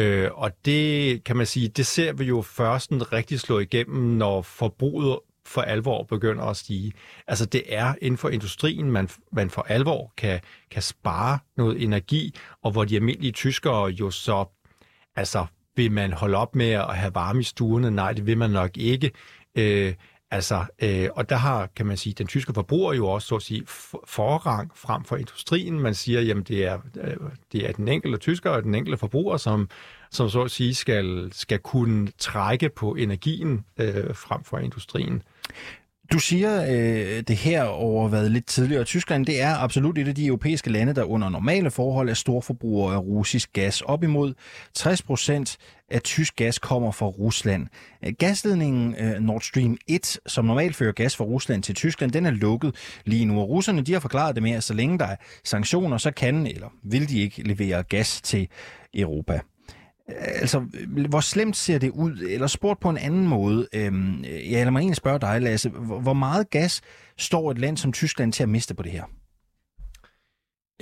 Øh, 0.00 0.30
og 0.32 0.50
det 0.64 1.24
kan 1.24 1.36
man 1.36 1.46
sige, 1.46 1.68
det 1.68 1.86
ser 1.86 2.12
vi 2.12 2.24
jo 2.24 2.42
først 2.42 2.90
en 2.90 3.12
rigtig 3.12 3.40
slå 3.40 3.58
igennem, 3.58 4.02
når 4.02 4.42
forbruget 4.42 5.18
for 5.46 5.62
alvor 5.62 6.02
begynder 6.02 6.44
at 6.44 6.56
stige. 6.56 6.92
Altså 7.26 7.46
det 7.46 7.62
er 7.68 7.94
inden 8.00 8.18
for 8.18 8.28
industrien, 8.28 8.90
man, 8.90 9.08
man 9.32 9.50
for 9.50 9.62
alvor 9.62 10.12
kan, 10.16 10.40
kan 10.70 10.82
spare 10.82 11.38
noget 11.56 11.82
energi, 11.82 12.34
og 12.62 12.70
hvor 12.70 12.84
de 12.84 12.96
almindelige 12.96 13.32
tyskere 13.32 13.86
jo 13.86 14.10
så, 14.10 14.44
altså 15.16 15.46
vil 15.76 15.92
man 15.92 16.12
holde 16.12 16.36
op 16.36 16.54
med 16.54 16.70
at 16.70 16.96
have 16.96 17.14
varme 17.14 17.40
i 17.40 17.42
stuerne? 17.42 17.90
Nej, 17.90 18.12
det 18.12 18.26
vil 18.26 18.38
man 18.38 18.50
nok 18.50 18.76
ikke. 18.76 19.10
Øh, 19.54 19.94
altså, 20.30 20.64
øh, 20.82 21.08
og 21.14 21.28
der 21.28 21.36
har, 21.36 21.66
kan 21.76 21.86
man 21.86 21.96
sige, 21.96 22.14
den 22.18 22.26
tyske 22.26 22.54
forbruger 22.54 22.94
jo 22.94 23.08
også, 23.08 23.28
så 23.28 23.36
at 23.36 23.42
sige, 23.42 23.62
forrang 24.06 24.70
frem 24.74 25.04
for 25.04 25.16
industrien. 25.16 25.80
Man 25.80 25.94
siger, 25.94 26.20
jamen 26.20 26.44
det 26.44 26.64
er, 26.64 26.78
øh, 27.00 27.16
det 27.52 27.68
er 27.68 27.72
den 27.72 27.88
enkelte 27.88 28.18
tysker 28.18 28.50
og 28.50 28.62
den 28.62 28.74
enkelte 28.74 28.98
forbruger, 28.98 29.36
som, 29.36 29.68
som 30.10 30.28
så 30.28 30.42
at 30.42 30.50
sige 30.50 30.74
skal, 30.74 31.28
skal 31.32 31.58
kunne 31.58 32.08
trække 32.18 32.68
på 32.68 32.94
energien 32.94 33.64
øh, 33.80 34.14
frem 34.14 34.44
for 34.44 34.58
industrien. 34.58 35.22
Du 36.12 36.18
siger 36.18 36.62
øh, 36.62 37.22
det 37.28 37.36
her 37.36 37.62
over 37.62 38.08
hvad 38.08 38.28
lidt 38.28 38.46
tidligere. 38.46 38.84
Tyskland 38.84 39.26
det 39.26 39.40
er 39.42 39.56
absolut 39.56 39.98
et 39.98 40.08
af 40.08 40.14
de 40.14 40.26
europæiske 40.26 40.70
lande, 40.70 40.94
der 40.94 41.04
under 41.04 41.28
normale 41.28 41.70
forhold 41.70 42.08
er 42.08 42.14
storforbrugere 42.14 42.94
af 42.94 42.98
russisk 42.98 43.52
gas. 43.52 43.80
Op 43.80 44.02
imod 44.02 44.34
60 44.74 45.02
procent 45.02 45.56
af 45.90 46.02
tysk 46.02 46.36
gas 46.36 46.58
kommer 46.58 46.92
fra 46.92 47.06
Rusland. 47.06 47.66
Øh, 48.04 48.12
gasledningen 48.18 48.94
øh, 48.98 49.20
Nord 49.20 49.40
Stream 49.40 49.76
1, 49.88 50.18
som 50.26 50.44
normalt 50.44 50.76
fører 50.76 50.92
gas 50.92 51.16
fra 51.16 51.24
Rusland 51.24 51.62
til 51.62 51.74
Tyskland, 51.74 52.12
den 52.12 52.26
er 52.26 52.30
lukket 52.30 52.74
lige 53.04 53.24
nu. 53.24 53.40
Og 53.40 53.48
russerne 53.48 53.82
de 53.82 53.92
har 53.92 54.00
forklaret 54.00 54.34
det 54.34 54.42
med, 54.42 54.52
at 54.52 54.64
så 54.64 54.74
længe 54.74 54.98
der 54.98 55.06
er 55.06 55.16
sanktioner, 55.44 55.98
så 55.98 56.10
kan 56.10 56.46
eller 56.46 56.68
vil 56.82 57.08
de 57.08 57.20
ikke 57.20 57.42
levere 57.42 57.82
gas 57.82 58.20
til 58.20 58.48
Europa. 58.94 59.40
Øh, 60.10 60.16
altså, 60.18 60.58
hvor 61.08 61.20
slemt 61.20 61.56
ser 61.56 61.78
det 61.78 61.90
ud? 61.90 62.16
Eller 62.16 62.46
spurgt 62.46 62.80
på 62.80 62.90
en 62.90 62.98
anden 62.98 63.28
måde. 63.28 63.68
Øhm, 63.74 64.24
ja, 64.24 64.64
lad 64.64 64.70
mig 64.70 64.80
egentlig 64.80 64.96
spørge 64.96 65.18
dig, 65.18 65.42
Lasse. 65.42 65.68
Hvor 65.70 66.12
meget 66.12 66.50
gas 66.50 66.80
står 67.18 67.50
et 67.50 67.58
land 67.58 67.76
som 67.76 67.92
Tyskland 67.92 68.32
til 68.32 68.42
at 68.42 68.48
miste 68.48 68.74
på 68.74 68.82
det 68.82 68.92
her? 68.92 69.04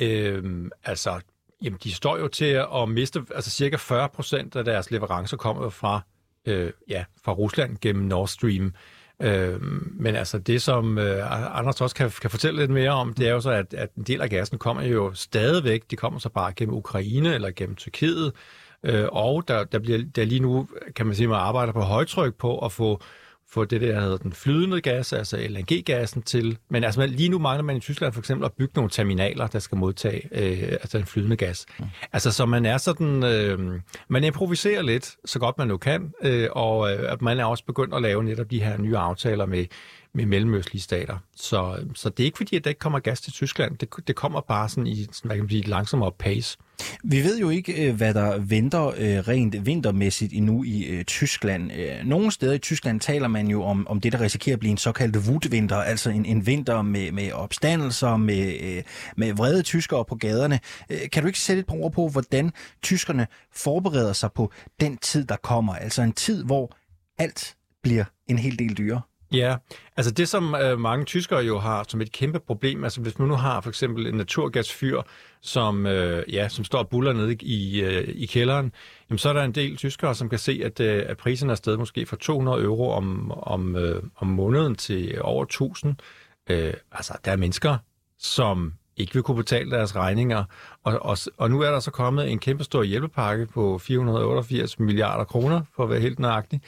Øhm, 0.00 0.70
altså, 0.84 1.20
jamen, 1.62 1.78
de 1.84 1.94
står 1.94 2.18
jo 2.18 2.28
til 2.28 2.64
at 2.74 2.88
miste, 2.88 3.20
altså 3.34 3.50
cirka 3.50 3.76
40 3.76 4.08
procent 4.08 4.56
af 4.56 4.64
deres 4.64 4.90
leverancer 4.90 5.36
kommer 5.36 5.68
fra, 5.68 6.00
øh, 6.46 6.72
ja, 6.88 7.04
fra 7.24 7.32
Rusland 7.32 7.76
gennem 7.80 8.04
Nord 8.04 8.28
Stream. 8.28 8.74
Øh, 9.22 9.62
men 10.00 10.16
altså 10.16 10.38
det, 10.38 10.62
som 10.62 10.98
øh, 10.98 11.58
Anders 11.58 11.80
også 11.80 11.96
kan, 11.96 12.10
kan 12.20 12.30
fortælle 12.30 12.60
lidt 12.60 12.70
mere 12.70 12.90
om, 12.90 13.14
det 13.14 13.28
er 13.28 13.32
jo 13.32 13.40
så, 13.40 13.50
at, 13.50 13.74
at 13.74 13.94
en 13.94 14.02
del 14.02 14.20
af 14.20 14.30
gassen 14.30 14.58
kommer 14.58 14.82
jo 14.82 15.12
stadigvæk, 15.14 15.82
de 15.90 15.96
kommer 15.96 16.18
så 16.18 16.28
bare 16.28 16.52
gennem 16.52 16.74
Ukraine 16.74 17.34
eller 17.34 17.50
gennem 17.50 17.76
Tyrkiet, 17.76 18.32
Øh, 18.84 19.04
og 19.12 19.48
der, 19.48 19.64
der 19.64 19.78
bliver 19.78 19.98
der 20.16 20.24
lige 20.24 20.40
nu, 20.40 20.68
kan 20.96 21.06
man 21.06 21.14
sige, 21.14 21.28
man 21.28 21.38
arbejder 21.38 21.72
på 21.72 21.80
højtryk 21.80 22.34
på 22.34 22.58
at 22.58 22.72
få 22.72 23.00
få 23.52 23.64
det 23.64 23.80
der 23.80 24.00
hedder 24.00 24.16
den 24.16 24.32
flydende 24.32 24.80
gas, 24.80 25.12
altså 25.12 25.36
LNG-gassen 25.36 26.22
til. 26.22 26.58
Men 26.70 26.84
altså 26.84 27.06
lige 27.06 27.28
nu 27.28 27.38
mangler 27.38 27.62
man 27.62 27.76
i 27.76 27.80
Tyskland 27.80 28.12
for 28.12 28.20
eksempel 28.20 28.44
at 28.44 28.52
bygge 28.52 28.72
nogle 28.74 28.90
terminaler, 28.90 29.46
der 29.46 29.58
skal 29.58 29.78
modtage 29.78 30.28
øh, 30.32 30.68
altså 30.72 30.98
den 30.98 31.06
flydende 31.06 31.36
gas. 31.36 31.66
Mm. 31.78 31.84
Altså 32.12 32.32
så 32.32 32.46
man 32.46 32.66
er 32.66 32.78
sådan, 32.78 33.24
øh, 33.24 33.80
man 34.08 34.24
improviserer 34.24 34.82
lidt, 34.82 35.16
så 35.24 35.38
godt 35.38 35.58
man 35.58 35.68
nu 35.68 35.76
kan, 35.76 36.12
øh, 36.22 36.48
og 36.52 36.92
øh, 36.92 37.22
man 37.22 37.40
er 37.40 37.44
også 37.44 37.64
begyndt 37.64 37.94
at 37.94 38.02
lave 38.02 38.24
netop 38.24 38.50
de 38.50 38.62
her 38.62 38.78
nye 38.78 38.96
aftaler 38.96 39.46
med 39.46 39.64
med 40.14 40.26
mellemøstlige 40.26 40.82
stater. 40.82 41.18
Så, 41.36 41.84
så 41.94 42.08
det 42.08 42.20
er 42.20 42.24
ikke 42.24 42.36
fordi, 42.36 42.56
at 42.56 42.64
der 42.64 42.70
ikke 42.70 42.78
kommer 42.78 42.98
gas 42.98 43.20
til 43.20 43.32
Tyskland. 43.32 43.78
Det, 43.78 43.88
det 44.06 44.16
kommer 44.16 44.40
bare 44.40 44.68
sådan 44.68 44.86
i 44.86 45.04
sådan, 45.12 45.28
hvad 45.28 45.36
kan 45.36 45.44
man 45.44 45.50
sige, 45.50 45.62
langsommere 45.62 46.12
pace. 46.18 46.58
Vi 47.04 47.24
ved 47.24 47.38
jo 47.38 47.50
ikke, 47.50 47.88
øh, 47.88 47.94
hvad 47.96 48.14
der 48.14 48.38
venter 48.38 48.86
øh, 48.86 48.94
rent 48.98 49.66
vintermæssigt 49.66 50.32
endnu 50.32 50.64
i 50.64 50.84
øh, 50.84 51.04
Tyskland. 51.04 51.70
Nogle 52.04 52.30
steder 52.30 52.52
i 52.52 52.58
Tyskland 52.58 53.00
taler 53.00 53.28
man 53.28 53.46
jo 53.48 53.62
om, 53.62 53.88
om 53.88 54.00
det, 54.00 54.12
der 54.12 54.20
risikerer 54.20 54.56
at 54.56 54.60
blive 54.60 54.70
en 54.70 54.76
såkaldt 54.76 55.26
vudvinter, 55.26 55.76
altså 55.76 56.10
en, 56.10 56.24
en 56.24 56.46
vinter 56.46 56.82
med, 56.82 57.12
med 57.12 57.32
opstandelser, 57.32 58.16
med, 58.16 58.82
med 59.16 59.32
vrede 59.32 59.62
tyskere 59.62 60.04
på 60.04 60.14
gaderne. 60.14 60.60
Kan 61.12 61.22
du 61.22 61.26
ikke 61.26 61.40
sætte 61.40 61.60
et 61.60 61.66
par 61.66 61.76
ord 61.76 61.92
på, 61.92 62.08
hvordan 62.08 62.52
tyskerne 62.82 63.26
forbereder 63.52 64.12
sig 64.12 64.32
på 64.32 64.52
den 64.80 64.96
tid, 64.96 65.24
der 65.24 65.36
kommer? 65.36 65.74
Altså 65.74 66.02
en 66.02 66.12
tid, 66.12 66.44
hvor 66.44 66.76
alt 67.18 67.56
bliver 67.82 68.04
en 68.28 68.38
hel 68.38 68.58
del 68.58 68.78
dyrere? 68.78 69.00
Ja, 69.32 69.56
altså 69.96 70.12
det 70.12 70.28
som 70.28 70.54
øh, 70.54 70.78
mange 70.78 71.04
tyskere 71.04 71.40
jo 71.40 71.58
har 71.58 71.84
som 71.88 72.00
et 72.00 72.12
kæmpe 72.12 72.40
problem, 72.40 72.84
altså 72.84 73.00
hvis 73.00 73.18
man 73.18 73.28
nu 73.28 73.34
har 73.34 73.60
for 73.60 73.68
eksempel 73.68 74.06
en 74.06 74.14
naturgasfyr, 74.14 75.02
som, 75.40 75.86
øh, 75.86 76.24
ja, 76.32 76.48
som 76.48 76.64
står 76.64 76.78
og 76.78 76.88
buller 76.88 77.12
nede 77.12 77.34
i, 77.34 77.80
øh, 77.80 78.08
i 78.08 78.26
kælderen, 78.26 78.72
jamen 79.10 79.18
så 79.18 79.28
er 79.28 79.32
der 79.32 79.42
en 79.42 79.52
del 79.52 79.76
tyskere, 79.76 80.14
som 80.14 80.28
kan 80.28 80.38
se, 80.38 80.60
at, 80.64 80.80
øh, 80.80 81.04
at 81.06 81.16
prisen 81.16 81.50
er 81.50 81.54
stedet 81.54 81.78
måske 81.78 82.06
fra 82.06 82.16
200 82.16 82.62
euro 82.62 82.90
om, 82.90 83.32
om, 83.32 83.76
øh, 83.76 84.02
om 84.16 84.26
måneden 84.26 84.74
til 84.74 85.18
over 85.22 85.44
1000. 85.44 85.94
Øh, 86.50 86.74
altså 86.92 87.18
der 87.24 87.32
er 87.32 87.36
mennesker, 87.36 87.76
som 88.18 88.72
ikke 88.96 89.14
vil 89.14 89.22
kunne 89.22 89.36
betale 89.36 89.70
deres 89.70 89.96
regninger. 89.96 90.44
Og, 90.84 90.98
og, 91.02 91.18
og 91.36 91.50
nu 91.50 91.60
er 91.60 91.70
der 91.70 91.80
så 91.80 91.90
kommet 91.90 92.30
en 92.30 92.38
kæmpe 92.38 92.64
stor 92.64 92.82
hjælpepakke 92.82 93.46
på 93.46 93.78
488 93.78 94.78
milliarder 94.78 95.24
kroner, 95.24 95.62
for 95.76 95.82
at 95.84 95.90
være 95.90 96.00
helt 96.00 96.18
nøjagtig. 96.18 96.60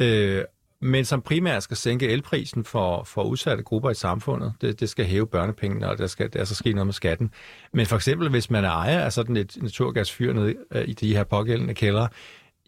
Øh, 0.00 0.44
men 0.82 1.04
som 1.04 1.22
primært 1.22 1.62
skal 1.62 1.76
sænke 1.76 2.08
elprisen 2.08 2.64
for, 2.64 3.04
for 3.04 3.22
udsatte 3.22 3.62
grupper 3.62 3.90
i 3.90 3.94
samfundet. 3.94 4.52
Det, 4.60 4.80
det 4.80 4.88
skal 4.88 5.04
hæve 5.04 5.26
børnepengene, 5.26 5.88
og 5.88 5.98
der 5.98 6.06
skal 6.06 6.32
der 6.32 6.44
skal 6.44 6.56
ske 6.56 6.72
noget 6.72 6.86
med 6.86 6.94
skatten. 6.94 7.30
Men 7.72 7.86
for 7.86 7.96
eksempel, 7.96 8.28
hvis 8.28 8.50
man 8.50 8.64
er 8.64 8.70
ejer 8.70 9.00
af 9.00 9.12
sådan 9.12 9.36
et 9.36 9.56
naturgasfyr 9.62 10.32
nede 10.32 10.54
øh, 10.72 10.88
i 10.88 10.92
de 10.92 11.16
her 11.16 11.24
pågældende 11.24 11.74
kældre, 11.74 12.08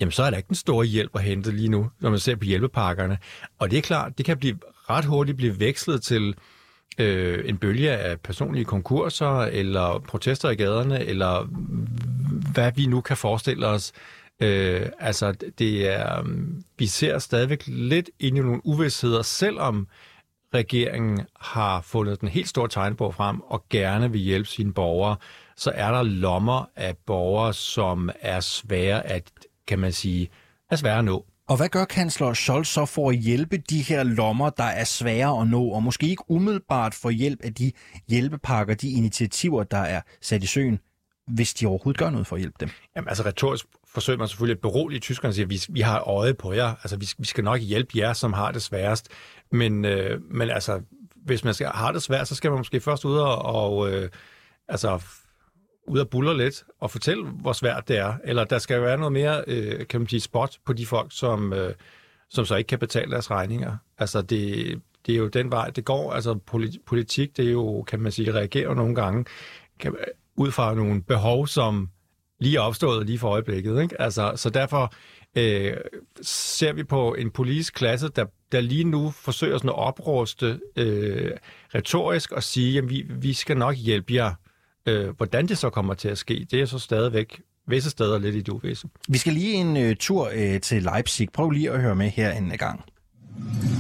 jamen 0.01 0.13
så 0.13 0.23
er 0.23 0.31
der 0.31 0.37
ikke 0.37 0.49
den 0.49 0.57
store 0.57 0.87
hjælp 0.87 1.11
at 1.15 1.23
hente 1.23 1.51
lige 1.51 1.69
nu, 1.69 1.91
når 2.01 2.11
man 2.11 2.19
ser 2.19 2.37
på 2.37 2.45
hjælpepakkerne. 2.45 3.19
Og 3.59 3.71
det 3.71 3.79
er 3.79 3.83
klart, 3.83 4.19
det 4.19 4.27
kan 4.27 4.39
blive 4.39 4.59
ret 4.91 5.05
hurtigt 5.05 5.37
blive 5.37 5.61
vekslet 5.61 6.03
til 6.03 6.35
øh, 6.99 7.49
en 7.49 7.59
bølge 7.59 7.91
af 7.91 8.21
personlige 8.21 8.65
konkurser, 8.65 9.41
eller 9.41 10.05
protester 10.09 10.51
i 10.51 10.55
gaderne, 10.55 11.05
eller 11.05 11.43
hvad 12.53 12.73
vi 12.77 12.87
nu 12.87 13.01
kan 13.01 13.17
forestille 13.17 13.67
os, 13.67 13.93
Øh, 13.93 14.22
altså, 14.99 15.33
det 15.59 15.89
er, 15.89 16.21
um, 16.21 16.65
vi 16.79 16.87
ser 16.87 17.19
stadigvæk 17.19 17.63
lidt 17.67 18.11
ind 18.21 18.37
i 18.37 18.41
nogle 18.41 18.67
uvidsheder, 18.67 19.23
selvom 19.23 19.89
regeringen 20.55 21.21
har 21.41 21.81
fundet 21.81 22.21
den 22.21 22.29
helt 22.29 22.49
store 22.49 22.69
tegnbog 22.69 23.15
frem 23.15 23.41
og 23.41 23.65
gerne 23.71 24.13
vil 24.13 24.21
hjælpe 24.21 24.49
sine 24.49 24.73
borgere, 24.73 25.17
så 25.57 25.73
er 25.75 25.91
der 25.91 26.03
lommer 26.03 26.65
af 26.77 26.97
borgere, 27.07 27.55
som 27.55 28.11
er 28.21 28.41
svære 28.41 29.07
at, 29.07 29.31
kan 29.67 29.79
man 29.79 29.93
sige, 29.93 30.29
er 30.71 30.77
svære 30.77 30.99
at 30.99 31.05
nå. 31.05 31.27
Og 31.49 31.57
hvad 31.57 31.69
gør 31.69 31.85
kansler 31.85 32.35
Scholz 32.35 32.69
så 32.69 32.87
for 32.87 33.11
at 33.11 33.17
hjælpe 33.17 33.57
de 33.57 33.83
her 33.83 34.03
lommer, 34.03 34.51
der 34.51 34.65
er 34.65 34.85
svære 34.85 35.41
at 35.41 35.49
nå, 35.49 35.69
og 35.69 35.83
måske 35.83 36.07
ikke 36.07 36.31
umiddelbart 36.31 36.95
for 36.95 37.11
hjælp 37.11 37.41
af 37.45 37.55
de 37.55 37.73
hjælpepakker, 38.09 38.75
de 38.75 38.91
initiativer, 38.91 39.63
der 39.63 39.79
er 39.79 40.01
sat 40.21 40.43
i 40.43 40.47
søen, 40.47 40.81
hvis 41.27 41.55
de 41.55 41.67
overhovedet 41.67 41.99
gør 41.99 42.11
noget 42.11 42.27
for 42.27 42.37
at 42.37 42.41
hjælpe 42.43 42.57
dem? 42.61 42.69
Jamen, 42.97 43.09
altså 43.09 43.23
retorisk 43.25 43.67
forsøger 43.95 44.19
man 44.19 44.29
selvfølgelig 44.29 44.57
at 44.57 44.61
berolige 44.61 45.01
tyskerne 45.01 45.31
og 45.31 45.35
sige, 45.35 45.45
at 45.45 45.51
vi, 45.51 45.61
vi 45.69 45.81
har 45.81 46.01
øje 46.01 46.35
på 46.35 46.53
jer. 46.53 46.75
Altså, 46.83 46.97
vi, 46.97 47.09
vi 47.19 47.27
skal 47.27 47.45
nok 47.45 47.61
hjælpe 47.61 47.99
jer, 47.99 48.13
som 48.13 48.33
har 48.33 48.53
det 48.53 48.63
sværest. 48.63 49.09
Men, 49.53 49.85
øh, 49.85 50.21
men 50.31 50.51
altså, 50.51 50.81
hvis 51.17 51.45
man 51.45 51.55
skal, 51.55 51.67
har 51.67 51.93
det 51.93 52.03
svært, 52.03 52.29
så 52.29 52.35
skal 52.35 52.51
man 52.51 52.59
måske 52.59 52.81
først 52.81 53.05
ud 53.05 53.17
og, 53.17 53.43
og 53.45 53.93
øh, 53.93 54.09
altså, 54.69 55.03
ud 55.87 55.99
og 55.99 56.09
buller 56.09 56.33
lidt 56.33 56.65
og 56.81 56.91
fortælle, 56.91 57.25
hvor 57.25 57.53
svært 57.53 57.89
det 57.89 57.99
er. 57.99 58.15
Eller 58.25 58.45
der 58.45 58.59
skal 58.59 58.83
være 58.83 58.99
noget 58.99 59.13
mere, 59.13 59.45
øh, 59.47 59.87
kan 59.87 60.01
man 60.01 60.09
sige, 60.09 60.21
spot 60.21 60.57
på 60.67 60.73
de 60.73 60.87
folk, 60.87 61.09
som, 61.11 61.53
øh, 61.53 61.75
som 62.31 62.45
så 62.45 62.57
ikke 62.57 62.69
kan 62.69 62.79
betale 62.79 63.11
deres 63.11 63.31
regninger. 63.31 63.77
Altså, 63.99 64.23
det, 64.23 64.81
det 65.07 65.15
er 65.15 65.19
jo 65.19 65.29
den 65.29 65.51
vej, 65.51 65.71
det 65.71 65.85
går. 65.85 66.13
Altså, 66.13 66.39
politik, 66.87 67.37
det 67.37 67.47
er 67.47 67.53
jo, 67.53 67.83
kan 67.83 68.01
man 68.01 68.13
sige, 68.13 68.35
reagerer 68.35 68.75
nogle 68.75 68.95
gange 68.95 69.25
kan, 69.81 69.97
ud 70.37 70.51
fra 70.51 70.75
nogle 70.75 71.03
behov, 71.03 71.47
som 71.47 71.89
lige 72.43 72.57
er 72.57 72.61
opstået 72.61 73.07
lige 73.07 73.19
for 73.19 73.29
øjeblikket. 73.29 73.83
Ikke? 73.83 74.03
Altså, 74.03 74.33
så 74.37 74.51
derfor 74.51 74.93
øh, 75.37 75.73
ser 76.23 76.73
vi 76.73 76.85
på 76.85 77.15
en 77.15 77.31
politisk 77.31 77.75
klasse, 77.75 78.09
der, 78.09 78.25
der 78.53 78.61
lige 78.61 78.85
nu 78.85 79.11
forsøger 79.11 79.59
sådan 79.59 79.71
at 79.71 79.79
opruste 79.79 80.61
øh, 80.77 81.31
retorisk 81.75 82.33
og 82.33 82.43
sige, 82.43 82.79
at 82.79 82.91
vi, 82.91 83.05
vi 83.09 83.33
skal 83.33 83.57
nok 83.57 83.77
hjælpe 83.77 84.15
jer. 84.15 84.35
Øh, 84.87 85.17
hvordan 85.17 85.49
det 85.49 85.59
så 85.59 85.71
kommer 85.71 85.95
til 85.95 86.09
at 86.09 86.19
ske, 86.19 86.47
det 86.51 86.61
er 86.61 86.67
så 86.67 86.79
stadigvæk 86.79 87.41
visse 87.69 87.91
steder 87.91 88.19
lidt 88.19 88.35
i 88.35 88.39
det 88.39 88.49
uvisse. 88.49 88.89
Vi 89.09 89.19
skal 89.19 89.33
lige 89.33 89.55
en 89.55 89.77
øh, 89.77 89.97
tur 89.97 90.31
øh, 90.35 90.61
til 90.61 90.83
Leipzig. 90.83 91.29
Prøv 91.33 91.51
lige 91.51 91.71
at 91.71 91.81
høre 91.81 91.95
med 91.95 92.11
her 92.11 92.33
en 92.33 92.53
gang. 92.59 92.85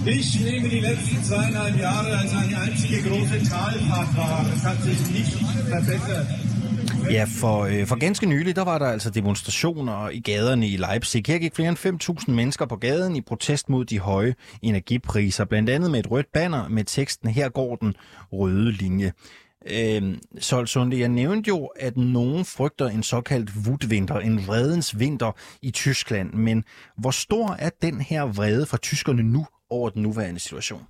Ich 0.06 0.40
nehme 0.44 0.68
die 0.68 0.80
letzten 0.80 1.18
zweieinhalb 1.24 1.76
Jahre 1.78 2.18
als 2.22 2.32
eine 2.32 2.56
einzige 2.64 2.98
große 3.08 3.38
Talfahrt 3.50 4.16
wahr. 4.16 4.44
Es 4.54 4.62
hat 4.64 4.82
sich 4.82 5.00
nicht 5.16 5.32
verbessert. 5.72 6.26
Ja, 7.10 7.24
for, 7.40 7.60
øh, 7.64 7.86
for 7.86 7.96
ganske 7.96 8.26
nylig, 8.26 8.56
der 8.56 8.64
var 8.64 8.78
der 8.78 8.86
altså 8.86 9.10
demonstrationer 9.10 10.08
i 10.08 10.20
gaderne 10.20 10.68
i 10.68 10.76
Leipzig. 10.76 11.22
Her 11.26 11.38
gik 11.38 11.54
flere 11.54 11.68
end 11.68 12.22
5.000 12.28 12.30
mennesker 12.30 12.66
på 12.66 12.76
gaden 12.76 13.16
i 13.16 13.20
protest 13.20 13.68
mod 13.68 13.84
de 13.84 13.98
høje 13.98 14.34
energipriser, 14.62 15.44
blandt 15.44 15.70
andet 15.70 15.90
med 15.90 16.00
et 16.00 16.10
rødt 16.10 16.32
banner 16.32 16.68
med 16.68 16.84
teksten, 16.84 17.28
her 17.28 17.48
går 17.48 17.76
den 17.76 17.94
røde 18.32 18.72
linje. 18.72 19.12
Øh, 19.66 20.18
Solsunde, 20.38 20.98
jeg 20.98 21.08
nævnte 21.08 21.48
jo, 21.48 21.66
at 21.66 21.96
nogen 21.96 22.44
frygter 22.44 22.88
en 22.88 23.02
såkaldt 23.02 23.66
vudvinter, 23.66 24.18
en 24.18 24.46
vredens 24.46 24.98
vinter 24.98 25.32
i 25.62 25.70
Tyskland. 25.70 26.32
Men 26.32 26.64
hvor 26.98 27.10
stor 27.10 27.56
er 27.58 27.70
den 27.82 28.00
her 28.00 28.22
vrede 28.22 28.66
fra 28.66 28.76
tyskerne 28.76 29.22
nu 29.22 29.46
over 29.70 29.90
den 29.90 30.02
nuværende 30.02 30.40
situation? 30.40 30.82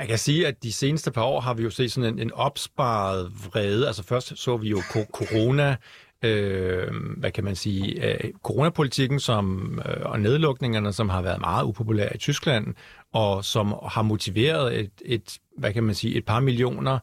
Man 0.00 0.06
kan 0.06 0.18
sige, 0.18 0.46
at 0.46 0.62
de 0.62 0.72
seneste 0.72 1.10
par 1.10 1.22
år 1.22 1.40
har 1.40 1.54
vi 1.54 1.62
jo 1.62 1.70
set 1.70 1.92
sådan 1.92 2.14
en, 2.14 2.18
en 2.18 2.32
opsparet 2.32 3.32
vrede. 3.44 3.86
Altså 3.86 4.02
først 4.02 4.38
så 4.38 4.56
vi 4.56 4.68
jo 4.68 4.82
corona, 5.12 5.76
øh, 6.22 6.88
hvad 7.16 7.30
kan 7.30 7.44
man 7.44 7.56
sige, 7.56 8.12
øh, 8.12 8.30
coronapolitikken 8.42 9.20
som, 9.20 9.78
øh, 9.86 9.96
og 10.04 10.20
nedlukningerne, 10.20 10.92
som 10.92 11.08
har 11.08 11.22
været 11.22 11.40
meget 11.40 11.64
upopulære 11.64 12.14
i 12.14 12.18
Tyskland, 12.18 12.74
og 13.12 13.44
som 13.44 13.74
har 13.88 14.02
motiveret 14.02 14.80
et, 14.80 14.90
et 15.04 15.38
hvad 15.58 15.72
kan 15.72 15.84
man 15.84 15.94
sige, 15.94 16.16
et 16.16 16.24
par 16.24 16.40
millioner 16.40 16.98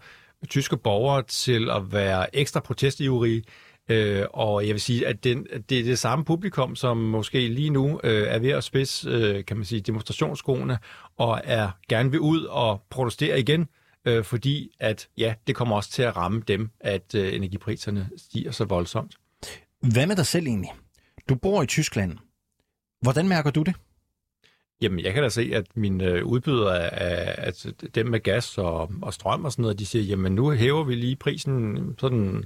tyske 0.50 0.77
borgere 0.77 1.24
til 1.24 1.70
at 1.70 1.92
være 1.92 2.36
ekstra 2.36 2.60
protestivrige. 2.60 3.44
Øh, 3.89 4.25
og 4.34 4.67
jeg 4.67 4.74
vil 4.74 4.82
sige, 4.82 5.08
at 5.08 5.24
det, 5.24 5.48
det 5.70 5.79
er 5.79 5.84
det 5.84 6.00
samme 6.00 6.25
publikum, 6.25 6.75
som 6.75 6.98
måske 6.98 7.48
lige 7.48 7.70
nu 7.70 8.00
øh, 8.03 8.27
er 8.27 8.39
ved 8.39 8.50
at 8.50 8.63
spidse, 8.63 9.10
øh, 9.10 9.46
kan 9.46 9.58
man 9.58 9.65
sige, 9.65 9.82
demonstrationsskoene, 9.82 10.77
og 11.17 11.41
er 11.44 11.70
gerne 11.89 12.12
vil 12.12 12.20
ud 12.20 12.44
og 12.44 12.84
protestere 12.89 13.39
igen, 13.39 13.67
øh, 14.06 14.24
fordi 14.24 14.72
at 14.79 15.08
ja, 15.17 15.34
det 15.48 15.56
kommer 15.56 15.75
også 15.75 15.91
til 15.91 16.03
at 16.03 16.17
ramme 16.17 16.44
dem, 16.48 16.70
at 16.79 17.15
øh, 17.15 17.36
energipriserne 17.36 18.10
stiger 18.17 18.51
så 18.51 18.65
voldsomt. 18.65 19.15
Hvad 19.94 20.08
med 20.08 20.15
dig 20.15 20.25
selv 20.25 20.48
egentlig? 20.48 20.72
Du 21.29 21.36
bor 21.36 21.63
i 21.63 21.65
Tyskland. 21.65 22.17
Hvordan 23.01 23.27
mærker 23.27 23.51
du 23.51 23.63
det? 23.63 23.75
Jamen, 24.82 25.00
jeg 25.00 25.13
kan 25.13 25.24
da 25.24 25.29
se, 25.29 25.51
at 25.53 25.65
mine 25.75 26.03
øh, 26.03 26.25
udbydere 26.25 26.94
af 26.94 27.36
at 27.48 27.67
dem 27.96 28.06
med 28.08 28.20
gas 28.20 28.58
og, 28.58 28.91
og 29.01 29.13
strøm 29.13 29.46
og 29.46 29.51
sådan 29.51 29.62
noget, 29.62 29.79
de 29.79 29.86
siger, 29.86 30.03
jamen 30.03 30.36
nu 30.36 30.51
hæver 30.51 30.84
vi 30.84 30.96
lige 30.96 31.15
prisen 31.15 31.96
sådan 32.00 32.46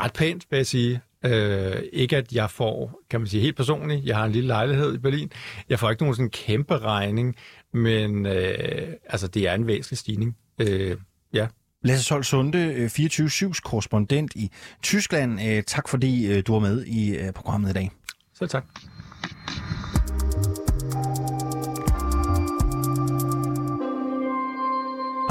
ret 0.00 0.12
pænt, 0.12 0.46
vil 0.50 0.56
jeg 0.56 0.66
sige. 0.66 1.00
Øh, 1.24 1.82
ikke 1.92 2.16
at 2.16 2.32
jeg 2.32 2.50
får, 2.50 3.00
kan 3.10 3.20
man 3.20 3.26
sige 3.26 3.40
helt 3.40 3.56
personligt, 3.56 4.04
jeg 4.04 4.16
har 4.16 4.24
en 4.24 4.32
lille 4.32 4.46
lejlighed 4.46 4.94
i 4.94 4.98
Berlin, 4.98 5.32
jeg 5.68 5.78
får 5.78 5.90
ikke 5.90 6.02
nogen 6.02 6.14
sådan 6.14 6.30
kæmpe 6.30 6.78
regning, 6.78 7.36
men 7.72 8.26
øh, 8.26 8.88
altså 9.06 9.28
det 9.28 9.48
er 9.48 9.54
en 9.54 9.66
væsentlig 9.66 9.98
stigning. 9.98 10.36
Øh, 10.58 10.96
ja. 11.32 11.46
Lasse 11.82 12.04
Sol 12.04 12.24
Sunde, 12.24 12.90
24-7's 12.98 13.44
øh, 13.44 13.52
korrespondent 13.64 14.34
i 14.34 14.50
Tyskland. 14.82 15.40
Øh, 15.46 15.62
tak 15.62 15.88
fordi 15.88 16.40
du 16.42 16.52
var 16.52 16.60
med 16.60 16.84
i 16.86 17.18
programmet 17.34 17.70
i 17.70 17.72
dag. 17.72 17.90
Så 18.34 18.46
tak. 18.46 18.64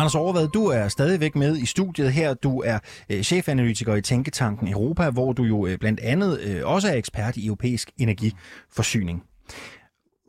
Anders 0.01 0.15
Overvad, 0.15 0.47
du 0.47 0.65
er 0.65 0.87
stadigvæk 0.87 1.35
med 1.35 1.57
i 1.57 1.65
studiet 1.65 2.13
her. 2.13 2.33
Du 2.33 2.61
er 2.61 2.79
øh, 3.09 3.21
chefanalytiker 3.21 3.95
i 3.95 4.01
Tænketanken 4.01 4.67
Europa, 4.67 5.09
hvor 5.09 5.33
du 5.33 5.43
jo 5.43 5.67
øh, 5.67 5.77
blandt 5.77 5.99
andet 5.99 6.39
øh, 6.39 6.61
også 6.65 6.87
er 6.87 6.93
ekspert 6.93 7.37
i 7.37 7.45
europæisk 7.45 7.91
energiforsyning. 7.97 9.23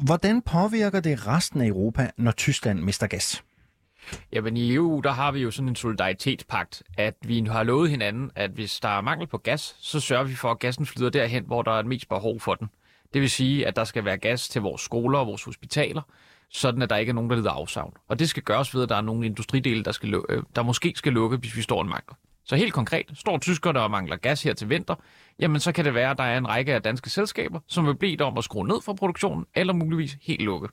Hvordan 0.00 0.42
påvirker 0.42 1.00
det 1.00 1.26
resten 1.26 1.60
af 1.60 1.66
Europa, 1.66 2.10
når 2.18 2.30
Tyskland 2.30 2.80
mister 2.80 3.06
gas? 3.06 3.44
Jamen 4.32 4.56
i 4.56 4.74
EU, 4.74 5.00
der 5.00 5.10
har 5.12 5.32
vi 5.32 5.40
jo 5.40 5.50
sådan 5.50 5.68
en 5.68 5.76
solidaritetspagt, 5.76 6.82
at 6.98 7.14
vi 7.24 7.44
har 7.50 7.62
lovet 7.62 7.90
hinanden, 7.90 8.30
at 8.36 8.50
hvis 8.50 8.80
der 8.80 8.88
er 8.88 9.00
mangel 9.00 9.26
på 9.26 9.38
gas, 9.38 9.76
så 9.80 10.00
sørger 10.00 10.24
vi 10.24 10.34
for, 10.34 10.50
at 10.50 10.58
gassen 10.58 10.86
flyder 10.86 11.10
derhen, 11.10 11.44
hvor 11.46 11.62
der 11.62 11.72
er 11.72 11.82
mest 11.82 12.08
behov 12.08 12.40
for 12.40 12.54
den. 12.54 12.68
Det 13.14 13.20
vil 13.20 13.30
sige, 13.30 13.66
at 13.66 13.76
der 13.76 13.84
skal 13.84 14.04
være 14.04 14.18
gas 14.18 14.48
til 14.48 14.62
vores 14.62 14.82
skoler 14.82 15.18
og 15.18 15.26
vores 15.26 15.44
hospitaler, 15.44 16.02
sådan 16.52 16.82
at 16.82 16.90
der 16.90 16.96
ikke 16.96 17.10
er 17.10 17.14
nogen, 17.14 17.30
der 17.30 17.36
lider 17.36 17.50
afsavn. 17.50 17.92
Og 18.08 18.18
det 18.18 18.28
skal 18.28 18.42
gøres 18.42 18.74
ved, 18.74 18.82
at 18.82 18.88
der 18.88 18.96
er 18.96 19.00
nogle 19.00 19.26
industridele, 19.26 19.84
der, 19.84 19.92
skal, 19.92 20.08
lukke, 20.08 20.34
øh, 20.34 20.42
der 20.56 20.62
måske 20.62 20.92
skal 20.96 21.12
lukke, 21.12 21.36
hvis 21.36 21.56
vi 21.56 21.62
står 21.62 21.82
en 21.82 21.88
mangel. 21.88 22.14
Så 22.44 22.56
helt 22.56 22.72
konkret, 22.72 23.06
står 23.14 23.38
tyskerne 23.38 23.78
der 23.78 23.88
mangler 23.88 24.16
gas 24.16 24.42
her 24.42 24.54
til 24.54 24.68
vinter, 24.68 24.94
jamen 25.38 25.60
så 25.60 25.72
kan 25.72 25.84
det 25.84 25.94
være, 25.94 26.10
at 26.10 26.18
der 26.18 26.24
er 26.24 26.38
en 26.38 26.48
række 26.48 26.74
af 26.74 26.82
danske 26.82 27.10
selskaber, 27.10 27.60
som 27.66 27.86
vil 27.86 27.96
blive 27.96 28.22
om 28.22 28.38
at 28.38 28.44
skrue 28.44 28.68
ned 28.68 28.82
for 28.84 28.92
produktionen, 28.92 29.46
eller 29.54 29.72
muligvis 29.72 30.16
helt 30.22 30.42
lukke. 30.42 30.68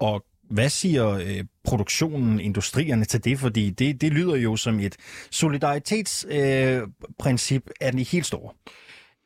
Og 0.00 0.24
hvad 0.50 0.68
siger 0.68 1.10
øh, 1.10 1.44
produktionen, 1.64 2.40
industrierne 2.40 3.04
til 3.04 3.24
det? 3.24 3.38
Fordi 3.38 3.70
det, 3.70 4.00
det 4.00 4.12
lyder 4.12 4.36
jo 4.36 4.56
som 4.56 4.80
et 4.80 4.96
solidaritetsprincip 5.30 7.66
øh, 7.66 7.72
af 7.80 7.92
den 7.92 8.00
helt 8.00 8.26
store. 8.26 8.52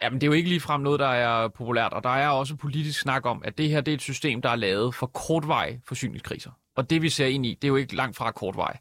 Jamen, 0.03 0.21
det 0.21 0.27
er 0.27 0.29
jo 0.29 0.33
ikke 0.33 0.49
ligefrem 0.49 0.81
noget, 0.81 1.01
der 1.01 1.09
er 1.09 1.49
populært, 1.49 1.93
og 1.93 2.03
der 2.03 2.11
er 2.11 2.29
også 2.29 2.57
politisk 2.57 3.01
snak 3.01 3.27
om, 3.27 3.43
at 3.45 3.59
det 3.59 3.69
her 3.69 3.81
det 3.81 3.93
er 3.93 3.97
et 3.97 4.03
system, 4.03 4.43
der 4.43 4.49
er 4.49 4.57
lavet 4.57 4.95
for 4.95 5.07
kortvej 5.07 5.79
forsyningskriser. 5.85 6.51
Og 6.77 6.91
det, 6.91 7.03
vi 7.03 7.09
ser 7.09 7.27
ind 7.27 7.47
i, 7.47 7.55
det 7.55 7.65
er 7.65 7.69
jo 7.69 7.77
ikke 7.77 7.97
langt 7.97 8.17
fra 8.17 8.31
kortvej. 8.31 8.79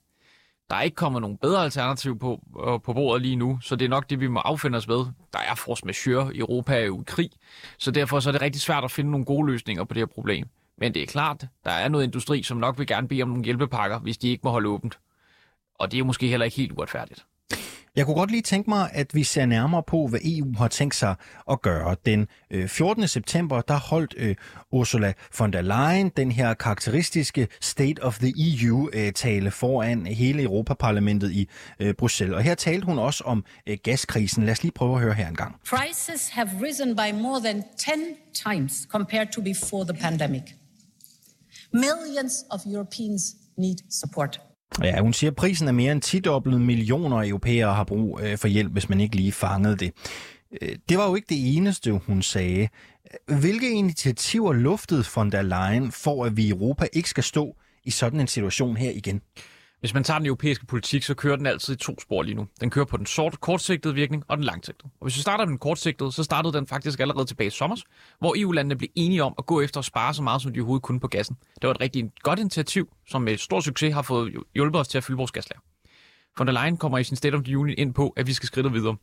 Der 0.70 0.76
er 0.76 0.82
ikke 0.82 0.96
kommet 0.96 1.22
nogen 1.22 1.38
bedre 1.38 1.64
alternativ 1.64 2.20
på, 2.20 2.42
øh, 2.68 2.82
på 2.82 2.94
bordet 2.94 3.22
lige 3.22 3.36
nu, 3.36 3.60
så 3.62 3.76
det 3.76 3.86
er 3.86 3.90
nok 3.90 4.10
det, 4.10 4.20
vi 4.20 4.28
må 4.28 4.40
affinde 4.40 4.78
os 4.78 4.88
med. 4.88 5.06
Der 5.34 5.40
er 5.40 5.56
force 5.56 5.86
majeure, 5.86 6.36
Europa 6.36 6.76
er 6.76 6.86
jo 6.86 7.02
i 7.02 7.04
krig, 7.08 7.30
så 7.78 7.92
derfor 7.92 8.20
så 8.20 8.30
er 8.30 8.32
det 8.32 8.42
rigtig 8.42 8.62
svært 8.62 8.84
at 8.84 8.92
finde 8.92 9.12
nogle 9.12 9.26
gode 9.26 9.48
løsninger 9.48 9.84
på 9.84 9.94
det 9.94 10.02
her 10.02 10.06
problem. 10.06 10.48
Men 10.78 10.94
det 10.94 11.02
er 11.02 11.08
klart, 11.08 11.46
der 11.66 11.72
er 11.72 11.88
noget 11.88 12.04
industri, 12.04 12.44
som 12.44 12.58
nok 12.58 12.78
vil 12.78 12.88
gerne 12.88 13.08
bede 13.08 13.24
om 13.24 13.30
nogle 13.30 13.44
hjælpepakker, 13.44 14.00
hvis 14.00 14.18
de 14.18 14.30
ikke 14.30 14.42
må 14.44 14.50
holde 14.50 14.70
åbent. 14.70 15.00
Og 15.76 15.92
det 15.92 16.00
er 16.00 16.04
måske 16.04 16.28
heller 16.28 16.46
ikke 16.46 16.58
helt 16.58 16.72
uretfærdigt. 16.72 17.26
Jeg 17.98 18.06
kunne 18.06 18.16
godt 18.16 18.32
lige 18.32 18.42
tænke 18.42 18.70
mig, 18.70 18.90
at 18.94 19.16
vi 19.16 19.24
ser 19.24 19.46
nærmere 19.46 19.84
på, 19.84 20.08
hvad 20.08 20.20
EU 20.24 20.54
har 20.58 20.68
tænkt 20.68 20.96
sig 20.96 21.16
at 21.52 21.62
gøre. 21.62 21.96
Den 22.06 22.28
øh, 22.52 22.68
14. 22.68 23.08
September, 23.08 23.62
der 23.62 23.80
holdt 23.80 24.14
øh, 24.18 24.36
Ursula 24.72 25.14
von 25.40 25.54
der 25.54 25.62
Leyen 25.62 26.10
den 26.10 26.32
her 26.32 26.54
karakteristiske 26.54 27.48
State 27.62 28.04
of 28.04 28.20
the 28.20 28.34
EU-tale 28.38 29.46
øh, 29.46 29.52
foran 29.52 30.06
hele 30.06 30.44
Europaparlamentet 30.44 31.32
i 31.32 31.50
Bruxelles. 31.98 32.36
Og 32.36 32.42
her 32.42 32.56
talte 32.56 32.86
hun 32.86 33.00
også 33.00 33.24
om 33.24 33.46
gaskrisen. 33.84 34.44
Lad 34.44 34.52
os 34.52 34.64
lige 34.64 34.72
prøve 34.72 34.96
at 34.96 35.02
høre 35.02 35.14
her 35.14 35.28
en 35.28 35.36
gang. 35.36 35.56
Prices 35.70 36.30
have 36.30 36.50
risen 36.64 36.96
by 36.96 37.22
more 37.22 37.40
than 37.40 37.64
10 37.78 37.92
times 38.34 38.88
compared 38.90 39.28
to 39.32 39.42
before 39.42 39.86
the 39.86 40.02
pandemic. 40.02 40.44
Millions 41.74 42.46
of 42.50 42.62
Europeans 42.66 43.36
need 43.58 43.78
support. 43.90 44.42
Ja, 44.84 45.02
hun 45.02 45.14
siger, 45.14 45.32
at 45.32 45.36
prisen 45.36 45.68
er 45.68 45.72
mere 45.72 45.92
end 45.92 46.02
10 46.02 46.22
millioner 46.60 47.24
europæere 47.30 47.74
har 47.74 47.84
brug 47.84 48.20
øh, 48.24 48.38
for 48.38 48.48
hjælp, 48.48 48.72
hvis 48.72 48.90
man 48.90 49.00
ikke 49.00 49.16
lige 49.16 49.32
fangede 49.32 49.78
det. 49.78 49.94
Øh, 50.62 50.76
det 50.90 50.98
var 50.98 51.08
jo 51.08 51.16
ikke 51.16 51.30
det 51.30 51.58
eneste, 51.58 51.92
hun 51.92 52.22
sagde. 52.22 52.68
Hvilke 53.28 53.72
initiativer 53.72 54.54
luftede 54.54 55.06
von 55.16 55.32
der 55.32 55.42
Leyen 55.42 55.92
for, 55.92 56.26
at 56.26 56.38
vi 56.38 56.46
i 56.46 56.50
Europa 56.50 56.88
ikke 56.94 57.10
skal 57.10 57.24
stå 57.24 57.56
i 57.84 57.92
sådan 57.92 58.20
en 58.20 58.28
situation 58.28 58.78
her 58.78 58.92
igen? 58.92 59.22
Hvis 59.80 59.94
man 59.94 60.04
tager 60.04 60.18
den 60.18 60.26
europæiske 60.26 60.66
politik, 60.66 61.04
så 61.04 61.14
kører 61.14 61.36
den 61.36 61.46
altid 61.46 61.74
i 61.74 61.78
to 61.78 62.00
spor 62.00 62.22
lige 62.22 62.36
nu. 62.36 62.48
Den 62.62 62.70
kører 62.70 62.86
på 62.86 62.98
den 62.98 63.06
sort, 63.06 63.40
kortsigtede 63.40 63.94
virkning 63.94 64.24
og 64.28 64.38
den 64.38 64.44
langsigtede. 64.46 64.90
Og 65.00 65.06
hvis 65.06 65.18
vi 65.18 65.22
starter 65.22 65.46
med 65.46 65.50
den 65.50 65.58
kortsigtede, 65.58 66.12
så 66.12 66.24
startede 66.24 66.54
den 66.54 66.68
faktisk 66.68 67.00
allerede 67.00 67.26
tilbage 67.26 67.48
i 67.48 67.50
sommer, 67.50 67.76
hvor 68.20 68.36
EU-landene 68.38 68.76
blev 68.76 68.90
enige 68.96 69.24
om 69.24 69.34
at 69.38 69.46
gå 69.46 69.62
efter 69.62 69.80
at 69.80 69.86
spare 69.86 70.14
så 70.14 70.24
meget, 70.24 70.42
som 70.42 70.54
de 70.54 70.60
overhovedet 70.60 70.84
kunne 70.84 71.00
på 71.00 71.08
gassen. 71.08 71.38
Det 71.62 71.68
var 71.68 71.74
et 71.74 71.82
rigtig 71.82 72.12
godt 72.22 72.40
initiativ, 72.40 72.90
som 73.10 73.22
med 73.22 73.38
stor 73.38 73.60
succes 73.60 73.94
har 73.94 74.02
fået 74.02 74.34
hjulpet 74.56 74.82
os 74.82 74.88
til 74.88 74.98
at 74.98 75.04
fylde 75.04 75.18
vores 75.18 75.32
gaslager. 75.32 75.62
Von 76.38 76.48
der 76.48 76.54
Leyen 76.54 76.78
kommer 76.78 76.98
i 76.98 77.04
sin 77.04 77.18
State 77.18 77.36
of 77.36 77.44
the 77.44 77.58
Union 77.58 77.76
ind 77.78 77.94
på, 77.94 78.14
at 78.18 78.28
vi 78.28 78.34
skal 78.34 78.48
skride 78.48 78.72
videre. 78.72 78.96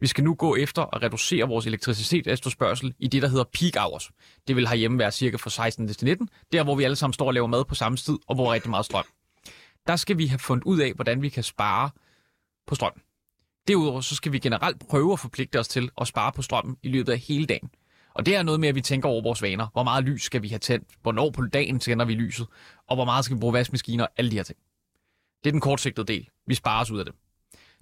Vi 0.00 0.06
skal 0.06 0.24
nu 0.24 0.34
gå 0.34 0.56
efter 0.56 0.94
at 0.96 1.02
reducere 1.02 1.48
vores 1.48 1.66
elektricitet 1.66 2.26
efterspørgsel 2.26 2.94
i 2.98 3.08
det, 3.08 3.22
der 3.22 3.28
hedder 3.28 3.44
peak 3.44 3.76
hours. 3.76 4.10
Det 4.48 4.56
vil 4.56 4.68
herhjemme 4.68 4.98
være 4.98 5.10
cirka 5.10 5.36
fra 5.36 5.50
16 5.50 5.88
til 5.88 6.04
19, 6.04 6.28
der 6.52 6.64
hvor 6.64 6.74
vi 6.74 6.84
alle 6.84 6.96
sammen 6.96 7.12
står 7.12 7.26
og 7.26 7.34
laver 7.34 7.46
mad 7.46 7.64
på 7.64 7.74
samme 7.74 7.96
tid, 7.96 8.18
og 8.28 8.34
hvor 8.34 8.52
rigtig 8.52 8.70
meget 8.70 8.86
strøm. 8.86 9.04
Der 9.86 9.96
skal 9.96 10.18
vi 10.18 10.26
have 10.26 10.38
fundet 10.38 10.64
ud 10.64 10.80
af, 10.80 10.92
hvordan 10.92 11.22
vi 11.22 11.28
kan 11.28 11.42
spare 11.42 11.90
på 12.66 12.74
strøm. 12.74 13.00
Derudover 13.68 14.00
så 14.00 14.14
skal 14.14 14.32
vi 14.32 14.38
generelt 14.38 14.88
prøve 14.88 15.12
at 15.12 15.20
forpligte 15.20 15.58
os 15.58 15.68
til 15.68 15.90
at 16.00 16.06
spare 16.06 16.32
på 16.32 16.42
strømmen 16.42 16.76
i 16.82 16.88
løbet 16.88 17.12
af 17.12 17.18
hele 17.18 17.46
dagen. 17.46 17.70
Og 18.14 18.26
det 18.26 18.36
er 18.36 18.42
noget 18.42 18.60
med, 18.60 18.68
at 18.68 18.74
vi 18.74 18.80
tænker 18.80 19.08
over 19.08 19.22
vores 19.22 19.42
vaner. 19.42 19.66
Hvor 19.72 19.82
meget 19.82 20.04
lys 20.04 20.22
skal 20.22 20.42
vi 20.42 20.48
have 20.48 20.58
tændt? 20.58 20.88
Hvornår 21.02 21.30
på 21.30 21.46
dagen 21.46 21.80
tænder 21.80 22.04
vi 22.04 22.14
lyset? 22.14 22.46
Og 22.86 22.96
hvor 22.96 23.04
meget 23.04 23.24
skal 23.24 23.36
vi 23.36 23.40
bruge 23.40 23.52
vaskemaskiner? 23.52 24.06
Alle 24.16 24.30
de 24.30 24.36
her 24.36 24.42
ting. 24.42 24.58
Det 25.44 25.50
er 25.50 25.52
den 25.52 25.60
kortsigtede 25.60 26.06
del. 26.06 26.28
Vi 26.46 26.54
sparer 26.54 26.80
os 26.80 26.90
ud 26.90 26.98
af 26.98 27.04
det. 27.04 27.14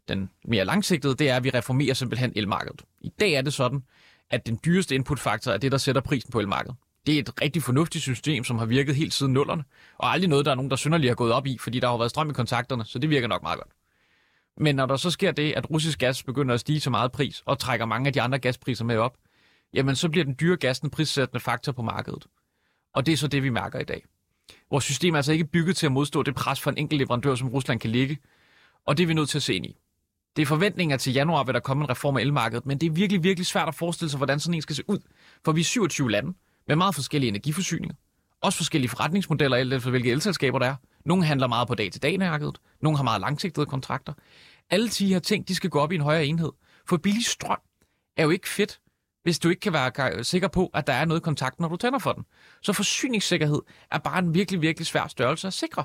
Den 0.09 0.31
mere 0.45 0.65
langsigtede, 0.65 1.15
det 1.15 1.31
er, 1.31 1.37
at 1.37 1.45
vi 1.45 1.51
reformerer 1.51 1.95
simpelthen 1.95 2.33
elmarkedet. 2.37 2.83
I 3.01 3.09
dag 3.21 3.33
er 3.33 3.43
det 3.43 3.55
sådan, 3.55 3.83
at 4.31 4.47
den 4.47 4.61
dyreste 4.65 4.95
inputfaktor 4.95 5.53
er 5.53 5.57
det, 5.59 5.73
der 5.73 5.79
sætter 5.79 6.01
prisen 6.01 6.31
på 6.31 6.41
elmarkedet. 6.41 6.77
Det 7.09 7.17
er 7.17 7.21
et 7.21 7.43
rigtig 7.43 7.63
fornuftigt 7.63 8.03
system, 8.03 8.45
som 8.45 8.59
har 8.59 8.67
virket 8.67 8.97
helt 8.97 9.15
siden 9.15 9.33
nullerne, 9.33 9.65
og 9.99 10.13
aldrig 10.13 10.29
noget, 10.29 10.45
der 10.45 10.51
er 10.51 10.55
nogen, 10.55 10.71
der 10.71 10.77
synderligt 10.77 11.11
har 11.11 11.15
gået 11.15 11.33
op 11.33 11.47
i, 11.47 11.59
fordi 11.59 11.81
der 11.81 11.89
har 11.89 11.97
været 11.99 12.11
strøm 12.11 12.31
i 12.31 12.33
kontakterne, 12.33 12.85
så 12.85 12.99
det 12.99 13.11
virker 13.11 13.29
nok 13.29 13.43
meget 13.43 13.59
godt. 13.59 13.71
Men 14.57 14.77
når 14.77 14.87
der 14.87 14.97
så 14.97 15.11
sker 15.11 15.33
det, 15.33 15.53
at 15.53 15.71
russisk 15.71 15.99
gas 15.99 16.23
begynder 16.23 16.55
at 16.55 16.61
stige 16.61 16.81
så 16.81 16.91
meget 16.91 17.13
pris, 17.13 17.43
og 17.47 17.59
trækker 17.59 17.87
mange 17.87 18.07
af 18.07 18.13
de 18.13 18.23
andre 18.23 18.39
gaspriser 18.39 18.85
med 18.85 18.97
op, 18.97 19.17
jamen 19.75 19.97
så 19.97 20.09
bliver 20.09 20.25
den 20.25 20.37
dyre 20.41 20.57
gas 20.57 20.81
den 20.81 20.91
prissættende 20.91 21.41
faktor 21.41 21.73
på 21.73 21.83
markedet. 21.83 22.27
Og 22.95 23.07
det 23.07 23.13
er 23.13 23.17
så 23.17 23.29
det, 23.29 23.43
vi 23.43 23.51
mærker 23.51 23.79
i 23.79 23.85
dag. 23.85 24.05
Vores 24.71 24.85
system 24.85 25.15
er 25.15 25.19
altså 25.19 25.33
ikke 25.33 25.45
bygget 25.45 25.77
til 25.77 25.87
at 25.87 25.93
modstå 25.93 26.23
det 26.23 26.35
pres 26.35 26.61
fra 26.61 26.71
en 26.71 26.79
enkelt 26.79 26.99
leverandør, 26.99 27.35
som 27.35 27.49
Rusland 27.49 27.81
kan 27.81 27.91
ligge. 27.91 28.19
Og 28.87 28.97
det 28.97 29.03
er 29.03 29.07
vi 29.07 29.15
nødt 29.15 29.29
til 29.29 29.39
at 29.39 29.43
se 29.43 29.55
ind 29.55 29.67
i. 29.67 29.77
Det 30.37 30.43
er 30.43 30.47
forventninger 30.47 30.97
til 30.97 31.13
januar, 31.13 31.45
vil 31.45 31.55
der 31.55 31.61
komme 31.61 31.85
en 31.85 31.91
reform 31.91 32.17
af 32.17 32.21
elmarkedet, 32.21 32.67
men 32.67 32.79
det 32.79 32.87
er 32.87 32.91
virkelig, 32.91 33.23
virkelig 33.23 33.47
svært 33.47 33.69
at 33.69 33.75
forestille 33.75 34.11
sig, 34.11 34.17
hvordan 34.17 34.41
sådan 34.41 34.55
en 34.55 34.63
skal 34.63 34.77
se 34.77 34.83
ud. 34.89 34.99
For 35.45 35.53
vi 35.53 35.61
er 35.61 35.65
27 35.65 36.11
lande 36.11 36.35
med 36.69 36.77
meget 36.77 36.95
forskellige 36.95 37.29
energiforsyninger. 37.29 37.95
Også 38.41 38.57
forskellige 38.57 38.89
forretningsmodeller, 38.89 39.57
alt 39.57 39.73
efter 39.73 39.91
hvilke 39.91 40.11
elselskaber 40.11 40.59
der 40.59 40.67
er. 40.67 40.77
Nogle 41.05 41.25
handler 41.25 41.47
meget 41.47 41.69
på 41.69 41.75
dag-til-dag-markedet. 41.75 42.61
Nogle 42.83 42.97
har 42.97 43.05
meget 43.05 43.21
langsigtede 43.21 43.67
kontrakter. 43.67 44.13
Alle 44.71 44.89
de 44.89 45.07
her 45.07 45.19
ting, 45.19 45.49
de 45.49 45.55
skal 45.55 45.71
gå 45.71 45.81
op 45.81 45.93
i 45.93 45.95
en 45.95 46.01
højere 46.01 46.27
enhed. 46.27 46.53
For 46.89 46.97
billig 46.97 47.25
strøm 47.25 47.59
er 48.17 48.23
jo 48.23 48.31
ikke 48.31 48.49
fedt, 48.49 48.81
hvis 49.23 49.39
du 49.39 49.49
ikke 49.49 49.61
kan 49.61 49.73
være 49.73 50.25
sikker 50.25 50.49
på, 50.49 50.71
at 50.75 50.87
der 50.87 50.93
er 50.93 51.05
noget 51.05 51.23
kontakt, 51.23 51.61
når 51.61 51.69
du 51.69 51.77
tænder 51.77 51.99
for 51.99 52.13
den. 52.13 52.25
Så 52.63 52.73
forsyningssikkerhed 52.73 53.63
er 53.91 53.99
bare 53.99 54.19
en 54.19 54.35
virkelig, 54.35 54.63
virkelig 54.63 54.87
svær 54.87 55.07
størrelse 55.07 55.47
at 55.47 55.53
sikre. 55.53 55.85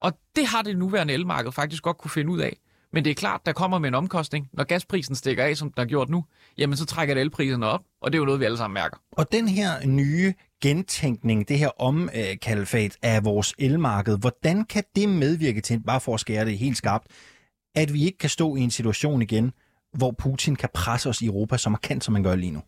Og 0.00 0.18
det 0.36 0.46
har 0.46 0.62
det 0.62 0.78
nuværende 0.78 1.14
elmarked 1.14 1.52
faktisk 1.52 1.82
godt 1.82 1.98
kunne 1.98 2.10
finde 2.10 2.32
ud 2.32 2.38
af. 2.40 2.58
Men 2.92 3.04
det 3.04 3.10
er 3.10 3.14
klart, 3.14 3.40
der 3.46 3.52
kommer 3.52 3.78
med 3.78 3.88
en 3.88 3.94
omkostning. 3.94 4.48
Når 4.52 4.64
gasprisen 4.64 5.14
stikker 5.14 5.44
af, 5.44 5.56
som 5.56 5.72
den 5.72 5.80
har 5.80 5.86
gjort 5.86 6.08
nu, 6.08 6.24
jamen 6.58 6.76
så 6.76 6.86
trækker 6.86 7.14
det 7.14 7.20
elpriserne 7.20 7.66
op, 7.66 7.80
og 8.00 8.12
det 8.12 8.16
er 8.16 8.20
jo 8.20 8.24
noget, 8.24 8.40
vi 8.40 8.44
alle 8.44 8.58
sammen 8.58 8.74
mærker. 8.74 8.96
Og 9.12 9.32
den 9.32 9.48
her 9.48 9.86
nye 9.86 10.34
gentænkning, 10.62 11.48
det 11.48 11.58
her 11.58 11.80
omkalfat 11.80 12.96
af 13.02 13.24
vores 13.24 13.54
elmarked, 13.58 14.18
hvordan 14.18 14.64
kan 14.64 14.84
det 14.96 15.08
medvirke 15.08 15.60
til, 15.60 15.80
bare 15.80 16.00
for 16.00 16.14
at 16.14 16.20
skære 16.20 16.44
det 16.44 16.58
helt 16.58 16.76
skarpt, 16.76 17.06
at 17.74 17.92
vi 17.92 18.04
ikke 18.04 18.18
kan 18.18 18.30
stå 18.30 18.56
i 18.56 18.60
en 18.60 18.70
situation 18.70 19.22
igen, 19.22 19.52
hvor 19.92 20.14
Putin 20.18 20.56
kan 20.56 20.68
presse 20.74 21.08
os 21.08 21.22
i 21.22 21.26
Europa 21.26 21.56
så 21.56 21.70
markant, 21.70 22.04
som 22.04 22.12
man 22.12 22.22
gør 22.22 22.34
lige 22.34 22.52
nu? 22.52 22.62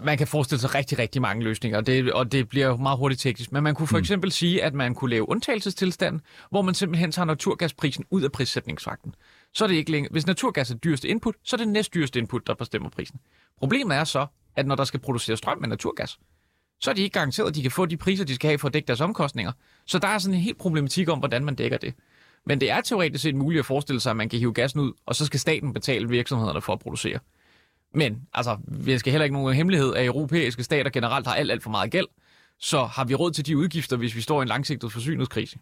Man 0.00 0.18
kan 0.18 0.26
forestille 0.26 0.60
sig 0.60 0.74
rigtig, 0.74 0.98
rigtig 0.98 1.22
mange 1.22 1.44
løsninger, 1.44 1.78
og 1.78 1.86
det, 1.86 2.12
og 2.12 2.32
det 2.32 2.48
bliver 2.48 2.76
meget 2.76 2.98
hurtigt 2.98 3.20
teknisk. 3.20 3.52
Men 3.52 3.62
man 3.62 3.74
kunne 3.74 3.88
for 3.88 3.96
mm. 3.96 4.00
eksempel 4.00 4.32
sige, 4.32 4.64
at 4.64 4.74
man 4.74 4.94
kunne 4.94 5.10
lave 5.10 5.28
undtagelsestilstand, 5.28 6.20
hvor 6.50 6.62
man 6.62 6.74
simpelthen 6.74 7.12
tager 7.12 7.26
naturgasprisen 7.26 8.04
ud 8.10 8.22
af 8.22 8.32
prissætningsfakten. 8.32 9.14
Så 9.54 9.64
er 9.64 9.68
det 9.68 9.74
ikke 9.74 9.90
længere. 9.90 10.12
Hvis 10.12 10.26
naturgas 10.26 10.70
er 10.70 10.74
dyreste 10.74 11.08
input, 11.08 11.34
så 11.44 11.56
er 11.56 11.58
det 11.58 11.68
næst 11.68 11.94
dyreste 11.94 12.18
input, 12.18 12.46
der 12.46 12.54
bestemmer 12.54 12.88
prisen. 12.90 13.20
Problemet 13.58 13.96
er 13.96 14.04
så, 14.04 14.26
at 14.56 14.66
når 14.66 14.74
der 14.74 14.84
skal 14.84 15.00
produceres 15.00 15.38
strøm 15.38 15.58
med 15.58 15.68
naturgas, 15.68 16.18
så 16.80 16.90
er 16.90 16.94
de 16.94 17.02
ikke 17.02 17.14
garanteret, 17.14 17.48
at 17.48 17.54
de 17.54 17.62
kan 17.62 17.70
få 17.70 17.86
de 17.86 17.96
priser, 17.96 18.24
de 18.24 18.34
skal 18.34 18.48
have 18.48 18.58
for 18.58 18.68
at 18.68 18.74
dække 18.74 18.86
deres 18.86 19.00
omkostninger. 19.00 19.52
Så 19.86 19.98
der 19.98 20.08
er 20.08 20.18
sådan 20.18 20.34
en 20.34 20.40
helt 20.40 20.58
problematik 20.58 21.08
om, 21.08 21.18
hvordan 21.18 21.44
man 21.44 21.54
dækker 21.54 21.78
det. 21.78 21.94
Men 22.46 22.60
det 22.60 22.70
er 22.70 22.80
teoretisk 22.80 23.22
set 23.22 23.34
muligt 23.34 23.58
at 23.58 23.66
forestille 23.66 24.00
sig, 24.00 24.10
at 24.10 24.16
man 24.16 24.28
kan 24.28 24.38
hive 24.38 24.52
gassen 24.52 24.80
ud, 24.80 24.92
og 25.06 25.14
så 25.14 25.26
skal 25.26 25.40
staten 25.40 25.72
betale 25.72 26.08
virksomhederne 26.08 26.60
for 26.60 26.72
at 26.72 26.78
producere. 26.78 27.18
Men 27.94 28.22
altså, 28.34 28.56
vi 28.68 28.98
skal 28.98 29.12
heller 29.12 29.24
ikke 29.24 29.34
nogen 29.34 29.56
hemmelighed, 29.56 29.94
at 29.94 30.06
europæiske 30.06 30.64
stater 30.64 30.90
generelt 30.90 31.26
har 31.26 31.34
alt, 31.34 31.50
alt 31.50 31.62
for 31.62 31.70
meget 31.70 31.90
gæld. 31.90 32.06
Så 32.58 32.84
har 32.84 33.04
vi 33.04 33.14
råd 33.14 33.30
til 33.30 33.46
de 33.46 33.56
udgifter, 33.56 33.96
hvis 33.96 34.16
vi 34.16 34.20
står 34.20 34.40
i 34.40 34.42
en 34.42 34.48
langsigtet 34.48 34.92
forsyningskrise? 34.92 35.58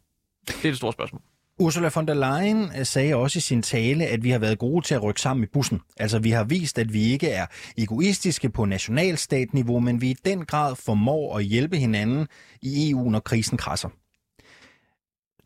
Det 0.46 0.54
er 0.54 0.62
det 0.62 0.76
store 0.76 0.92
spørgsmål. 0.92 1.22
Ursula 1.60 1.90
von 1.94 2.06
der 2.08 2.14
Leyen 2.14 2.70
øh, 2.78 2.86
sagde 2.86 3.14
også 3.14 3.38
i 3.38 3.40
sin 3.40 3.62
tale, 3.62 4.06
at 4.06 4.24
vi 4.24 4.30
har 4.30 4.38
været 4.38 4.58
gode 4.58 4.86
til 4.86 4.94
at 4.94 5.02
rykke 5.02 5.20
sammen 5.20 5.44
i 5.44 5.46
bussen. 5.46 5.80
Altså 5.96 6.18
vi 6.18 6.30
har 6.30 6.44
vist, 6.44 6.78
at 6.78 6.92
vi 6.92 7.02
ikke 7.02 7.28
er 7.28 7.46
egoistiske 7.78 8.50
på 8.50 8.64
nationalstatniveau, 8.64 9.80
men 9.80 10.00
vi 10.00 10.10
i 10.10 10.16
den 10.24 10.44
grad 10.44 10.76
formår 10.76 11.38
at 11.38 11.44
hjælpe 11.44 11.76
hinanden 11.76 12.28
i 12.62 12.90
EU, 12.90 13.10
når 13.10 13.20
krisen 13.20 13.58
krasser. 13.58 13.88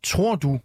Tror 0.03 0.35
du, 0.35 0.59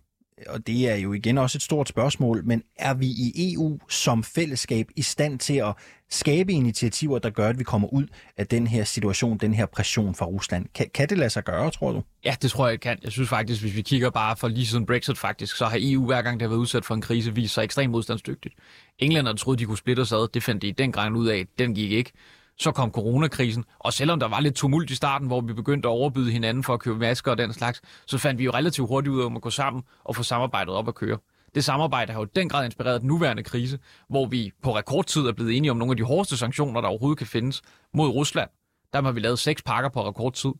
og 0.46 0.66
det 0.66 0.88
er 0.88 0.94
jo 0.94 1.12
igen 1.12 1.38
også 1.38 1.59
et 1.59 1.62
stort 1.62 1.88
spørgsmål, 1.88 2.44
men 2.44 2.62
er 2.77 2.94
vi 2.94 3.07
i 3.07 3.55
EU 3.55 3.79
som 3.88 4.24
fællesskab 4.24 4.87
i 4.96 5.03
stand 5.03 5.38
til 5.38 5.55
at 5.55 5.74
skabe 6.11 6.53
initiativer, 6.53 7.18
der 7.18 7.31
gør, 7.31 7.48
at 7.48 7.59
vi 7.59 7.64
kommer 7.64 7.88
ud 7.92 8.07
af 8.37 8.46
den 8.46 8.66
her 8.66 8.85
situation, 8.85 9.38
den 9.38 9.55
her 9.55 9.66
pression 9.66 10.14
fra 10.14 10.27
Rusland? 10.27 10.66
Kan, 10.74 10.87
kan 10.94 11.09
det 11.09 11.18
lade 11.18 11.31
sig 11.31 11.44
gøre, 11.44 11.70
tror 11.70 11.92
du? 11.92 12.03
Ja, 12.24 12.37
det 12.42 12.51
tror 12.51 12.68
jeg, 12.68 12.81
kan. 12.81 12.98
Jeg 13.05 13.12
synes 13.12 13.29
faktisk, 13.29 13.61
hvis 13.61 13.77
vi 13.77 13.83
kigger 13.83 14.11
bare 14.11 14.37
for 14.37 14.48
lige 14.48 14.66
siden 14.66 14.87
Brexit 14.87 15.18
faktisk, 15.18 15.57
så 15.57 15.66
har 15.66 15.79
EU 15.81 16.07
hver 16.07 16.22
gang, 16.22 16.40
der 16.40 16.46
har 16.46 16.48
været 16.48 16.61
udsat 16.61 16.85
for 16.85 16.94
en 16.94 17.01
krise, 17.01 17.35
vist 17.35 17.55
sig 17.55 17.64
ekstremt 17.64 17.90
modstandsdygtigt. 17.90 18.55
Englænderne 18.98 19.38
troede, 19.38 19.59
de 19.59 19.64
kunne 19.64 19.79
splitte 19.79 20.01
os 20.01 20.12
ad. 20.12 20.29
Det 20.35 20.42
fandt 20.42 20.62
de 20.62 20.68
i 20.68 20.72
den 20.72 20.92
grad 20.92 21.11
ud 21.11 21.29
af. 21.29 21.46
Den 21.59 21.74
gik 21.74 21.92
ikke. 21.92 22.12
Så 22.61 22.73
kom 22.73 22.92
coronakrisen, 22.92 23.64
og 23.79 23.92
selvom 23.92 24.21
der 24.21 24.29
var 24.29 24.40
lidt 24.40 24.55
tumult 24.55 24.90
i 24.90 24.94
starten, 24.94 25.27
hvor 25.27 25.40
vi 25.40 25.53
begyndte 25.53 25.88
at 25.88 25.90
overbyde 25.90 26.31
hinanden 26.31 26.64
for 26.64 26.75
at 26.75 26.81
købe 26.81 26.99
masker 26.99 27.31
og 27.31 27.38
den 27.38 27.53
slags, 27.53 27.81
så 28.07 28.18
fandt 28.18 28.38
vi 28.38 28.44
jo 28.44 28.51
relativt 28.51 28.88
hurtigt 28.88 29.12
ud 29.14 29.23
af 29.23 29.35
at 29.37 29.42
gå 29.42 29.51
sammen 29.51 29.83
og 30.05 30.16
få 30.16 30.23
samarbejdet 30.23 30.75
op 30.75 30.88
at 30.88 30.94
køre. 30.94 31.18
Det 31.55 31.64
samarbejde 31.64 32.12
har 32.12 32.21
jo 32.21 32.25
den 32.25 32.49
grad 32.49 32.64
inspireret 32.64 33.01
den 33.01 33.09
nuværende 33.09 33.42
krise, 33.42 33.79
hvor 34.09 34.27
vi 34.27 34.53
på 34.62 34.77
rekordtid 34.77 35.27
er 35.27 35.33
blevet 35.33 35.57
enige 35.57 35.71
om 35.71 35.77
nogle 35.77 35.92
af 35.92 35.97
de 35.97 36.03
hårdeste 36.03 36.37
sanktioner, 36.37 36.81
der 36.81 36.88
overhovedet 36.88 37.18
kan 37.18 37.27
findes 37.27 37.62
mod 37.94 38.09
Rusland. 38.09 38.51
Der 38.92 39.03
har 39.03 39.12
vi 39.12 39.21
lavet 39.21 39.38
seks 39.38 39.62
pakker 39.62 39.90
på 39.90 40.09
rekordtid. 40.09 40.51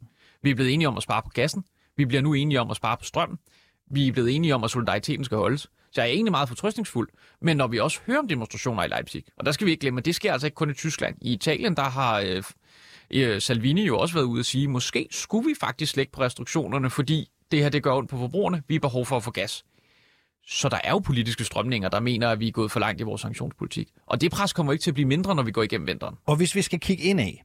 Vi 0.43 0.51
er 0.51 0.55
blevet 0.55 0.75
enige 0.75 0.89
om 0.89 0.97
at 0.97 1.03
spare 1.03 1.23
på 1.23 1.29
gassen. 1.29 1.65
Vi 1.97 2.05
bliver 2.05 2.23
nu 2.23 2.35
enige 2.35 2.61
om 2.61 2.71
at 2.71 2.77
spare 2.77 2.97
på 2.97 3.05
strømmen. 3.05 3.39
Vi 3.91 4.09
er 4.09 4.13
blevet 4.13 4.37
enige 4.37 4.55
om, 4.55 4.65
at 4.65 4.71
solidariteten 4.71 5.25
skal 5.25 5.37
holdes. 5.37 5.61
Så 5.93 6.01
jeg 6.01 6.09
er 6.09 6.13
egentlig 6.13 6.31
meget 6.31 6.49
fortrøstningsfuld. 6.49 7.09
Men 7.43 7.57
når 7.57 7.67
vi 7.67 7.79
også 7.79 8.01
hører 8.07 8.19
om 8.19 8.29
demonstrationer 8.29 8.85
i 8.85 8.89
Leipzig, 8.89 9.25
og 9.37 9.47
der 9.47 9.53
skal 9.53 9.67
vi 9.67 9.71
ikke 9.71 9.81
glemme, 9.81 9.99
at 9.99 10.05
det 10.05 10.15
sker 10.15 10.33
altså 10.33 10.47
ikke 10.47 10.55
kun 10.55 10.71
i 10.71 10.75
Tyskland. 10.75 11.17
I 11.21 11.33
Italien, 11.33 11.77
der 11.77 11.83
har 11.83 12.21
øh, 12.21 12.43
øh, 13.11 13.41
Salvini 13.41 13.87
jo 13.87 13.99
også 13.99 14.15
været 14.15 14.25
ude 14.25 14.41
at 14.41 14.47
sige, 14.47 14.69
måske 14.69 15.09
skulle 15.11 15.49
vi 15.49 15.55
faktisk 15.61 15.93
slække 15.93 16.13
på 16.13 16.21
restriktionerne, 16.21 16.91
fordi 16.91 17.29
det 17.51 17.63
her 17.63 17.69
det 17.69 17.83
gør 17.83 17.95
ondt 17.95 18.11
på 18.11 18.19
forbrugerne. 18.19 18.63
Vi 18.69 18.75
har 18.75 18.81
behov 18.81 19.07
for 19.07 19.17
at 19.17 19.23
få 19.23 19.31
gas. 19.31 19.65
Så 20.47 20.69
der 20.69 20.79
er 20.85 20.91
jo 20.91 20.99
politiske 20.99 21.45
strømninger, 21.45 21.89
der 21.89 22.01
mener, 22.01 22.29
at 22.29 22.41
vi 22.41 22.49
er 22.49 22.53
gået 22.53 22.71
for 22.71 22.81
langt 22.81 23.01
i 23.01 23.05
vores 23.05 23.21
sanktionspolitik. 23.21 23.89
Og 24.07 24.21
det 24.21 24.31
pres 24.31 24.53
kommer 24.53 24.73
ikke 24.73 24.83
til 24.83 24.91
at 24.91 24.95
blive 24.95 25.09
mindre, 25.09 25.35
når 25.35 25.43
vi 25.43 25.53
går 25.53 25.63
igennem 25.63 25.87
vinteren. 25.87 26.15
Og 26.27 26.37
hvis 26.37 26.55
vi 26.55 26.63
skal 26.63 26.81
kigge 26.81 27.05
ind 27.05 27.21
af, 27.21 27.45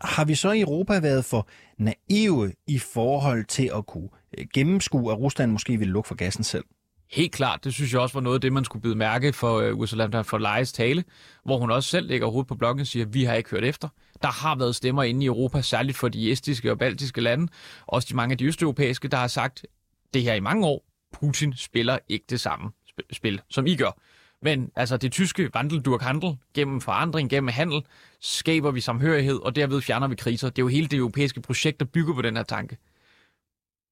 har 0.00 0.24
vi 0.24 0.34
så 0.34 0.50
i 0.50 0.60
Europa 0.60 1.00
været 1.00 1.24
for 1.24 1.48
naive 1.78 2.52
i 2.66 2.78
forhold 2.78 3.44
til 3.44 3.70
at 3.76 3.86
kunne 3.86 4.08
Øh, 4.38 4.46
gennemskue, 4.54 5.12
at 5.12 5.18
Rusland 5.18 5.52
måske 5.52 5.78
ville 5.78 5.92
lukke 5.92 6.08
for 6.08 6.14
gassen 6.14 6.44
selv? 6.44 6.64
Helt 7.10 7.32
klart, 7.32 7.64
det 7.64 7.74
synes 7.74 7.92
jeg 7.92 8.00
også 8.00 8.14
var 8.14 8.20
noget 8.20 8.34
af 8.34 8.40
det, 8.40 8.52
man 8.52 8.64
skulle 8.64 8.82
byde 8.82 8.94
mærke 8.94 9.32
for 9.32 9.70
uh, 9.70 9.78
Ursula 9.78 10.04
von 10.04 10.46
Leyen's 10.46 10.72
tale, 10.72 11.04
hvor 11.44 11.58
hun 11.58 11.70
også 11.70 11.88
selv 11.88 12.08
lægger 12.08 12.26
hovedet 12.26 12.48
på 12.48 12.54
blokken 12.54 12.80
og 12.80 12.86
siger, 12.86 13.06
at 13.06 13.14
vi 13.14 13.24
har 13.24 13.34
ikke 13.34 13.50
hørt 13.50 13.64
efter. 13.64 13.88
Der 14.22 14.28
har 14.28 14.56
været 14.56 14.76
stemmer 14.76 15.02
inde 15.02 15.24
i 15.24 15.26
Europa, 15.26 15.62
særligt 15.62 15.96
for 15.96 16.08
de 16.08 16.32
estiske 16.32 16.70
og 16.70 16.78
baltiske 16.78 17.20
lande, 17.20 17.48
også 17.86 18.06
de 18.10 18.16
mange 18.16 18.32
af 18.32 18.38
de 18.38 18.44
østeuropæiske, 18.44 19.08
der 19.08 19.16
har 19.16 19.26
sagt 19.26 19.66
det 20.14 20.22
her 20.22 20.34
i 20.34 20.40
mange 20.40 20.66
år. 20.66 20.84
Putin 21.12 21.54
spiller 21.56 21.98
ikke 22.08 22.24
det 22.30 22.40
samme 22.40 22.70
spil, 23.12 23.40
som 23.50 23.66
I 23.66 23.76
gør. 23.76 23.98
Men 24.42 24.70
altså 24.76 24.96
det 24.96 25.12
tyske 25.12 25.50
Wandeldurk-handel, 25.56 26.36
gennem 26.54 26.80
forandring, 26.80 27.30
gennem 27.30 27.48
handel, 27.48 27.82
skaber 28.20 28.70
vi 28.70 28.80
samhørighed, 28.80 29.36
og 29.36 29.56
derved 29.56 29.80
fjerner 29.80 30.08
vi 30.08 30.14
kriser. 30.14 30.48
Det 30.48 30.58
er 30.58 30.62
jo 30.62 30.68
hele 30.68 30.86
det 30.86 30.96
europæiske 30.96 31.40
projekt, 31.40 31.80
der 31.80 31.86
bygger 31.86 32.14
på 32.14 32.22
den 32.22 32.36
her 32.36 32.42
tanke. 32.42 32.76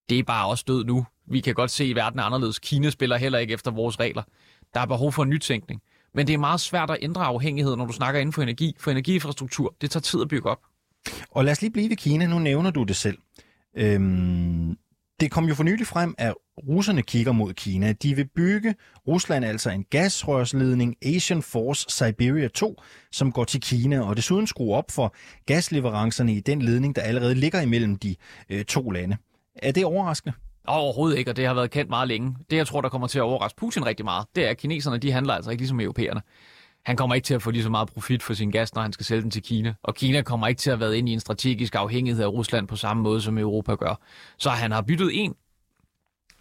Det 0.08 0.18
er 0.18 0.22
bare 0.22 0.46
også 0.46 0.64
død 0.68 0.84
nu. 0.84 1.06
Vi 1.30 1.40
kan 1.40 1.54
godt 1.54 1.70
se, 1.70 1.84
at 1.84 1.96
verden 1.96 2.18
er 2.18 2.22
anderledes. 2.22 2.58
Kina 2.58 2.90
spiller 2.90 3.16
heller 3.16 3.38
ikke 3.38 3.54
efter 3.54 3.70
vores 3.70 4.00
regler. 4.00 4.22
Der 4.74 4.80
er 4.80 4.86
behov 4.86 5.12
for 5.12 5.22
en 5.22 5.30
nytænkning. 5.30 5.82
Men 6.14 6.26
det 6.26 6.34
er 6.34 6.38
meget 6.38 6.60
svært 6.60 6.90
at 6.90 6.98
ændre 7.00 7.24
afhængighed, 7.24 7.76
når 7.76 7.86
du 7.86 7.92
snakker 7.92 8.20
inden 8.20 8.32
for 8.32 8.42
energi. 8.42 8.76
For 8.78 8.90
energiinfrastruktur, 8.90 9.74
det 9.80 9.90
tager 9.90 10.00
tid 10.00 10.20
at 10.22 10.28
bygge 10.28 10.50
op. 10.50 10.60
Og 11.30 11.44
lad 11.44 11.52
os 11.52 11.60
lige 11.60 11.70
blive 11.70 11.88
ved 11.88 11.96
Kina. 11.96 12.26
Nu 12.26 12.38
nævner 12.38 12.70
du 12.70 12.82
det 12.82 12.96
selv. 12.96 13.18
Øhm, 13.76 14.76
det 15.20 15.30
kom 15.30 15.44
jo 15.44 15.54
for 15.54 15.64
nylig 15.64 15.86
frem, 15.86 16.14
at 16.18 16.34
russerne 16.68 17.02
kigger 17.02 17.32
mod 17.32 17.54
Kina. 17.54 17.92
De 17.92 18.14
vil 18.14 18.28
bygge 18.36 18.74
Rusland 19.08 19.44
altså 19.44 19.70
en 19.70 19.84
gasrørsledning 19.90 20.96
Asian 21.02 21.42
Force 21.42 21.86
Siberia 21.88 22.48
2, 22.48 22.82
som 23.12 23.32
går 23.32 23.44
til 23.44 23.60
Kina, 23.60 24.00
og 24.00 24.16
desuden 24.16 24.46
skrue 24.46 24.74
op 24.74 24.90
for 24.90 25.14
gasleverancerne 25.46 26.34
i 26.34 26.40
den 26.40 26.62
ledning, 26.62 26.96
der 26.96 27.02
allerede 27.02 27.34
ligger 27.34 27.60
imellem 27.60 27.96
de 27.96 28.16
øh, 28.50 28.64
to 28.64 28.90
lande. 28.90 29.16
Er 29.62 29.72
det 29.72 29.84
overraskende? 29.84 30.34
Overhovedet 30.66 31.18
ikke, 31.18 31.30
og 31.30 31.36
det 31.36 31.46
har 31.46 31.54
været 31.54 31.70
kendt 31.70 31.90
meget 31.90 32.08
længe. 32.08 32.36
Det, 32.50 32.56
jeg 32.56 32.66
tror, 32.66 32.80
der 32.80 32.88
kommer 32.88 33.06
til 33.06 33.18
at 33.18 33.22
overraske 33.22 33.56
Putin 33.56 33.86
rigtig 33.86 34.04
meget, 34.04 34.26
det 34.36 34.46
er, 34.46 34.50
at 34.50 34.56
kineserne 34.56 34.98
de 34.98 35.12
handler 35.12 35.34
altså 35.34 35.50
ikke 35.50 35.60
ligesom 35.60 35.80
europæerne. 35.80 36.22
Han 36.84 36.96
kommer 36.96 37.14
ikke 37.14 37.26
til 37.26 37.34
at 37.34 37.42
få 37.42 37.50
lige 37.50 37.62
så 37.62 37.70
meget 37.70 37.88
profit 37.88 38.22
for 38.22 38.34
sin 38.34 38.50
gas, 38.50 38.74
når 38.74 38.82
han 38.82 38.92
skal 38.92 39.06
sælge 39.06 39.22
den 39.22 39.30
til 39.30 39.42
Kina. 39.42 39.74
Og 39.82 39.94
Kina 39.94 40.22
kommer 40.22 40.46
ikke 40.46 40.58
til 40.58 40.70
at 40.70 40.80
være 40.80 40.98
ind 40.98 41.08
i 41.08 41.12
en 41.12 41.20
strategisk 41.20 41.74
afhængighed 41.74 42.22
af 42.22 42.28
Rusland 42.28 42.68
på 42.68 42.76
samme 42.76 43.02
måde, 43.02 43.20
som 43.20 43.38
Europa 43.38 43.74
gør. 43.74 44.00
Så 44.38 44.50
han 44.50 44.72
har 44.72 44.82
byttet 44.82 45.10
en 45.12 45.34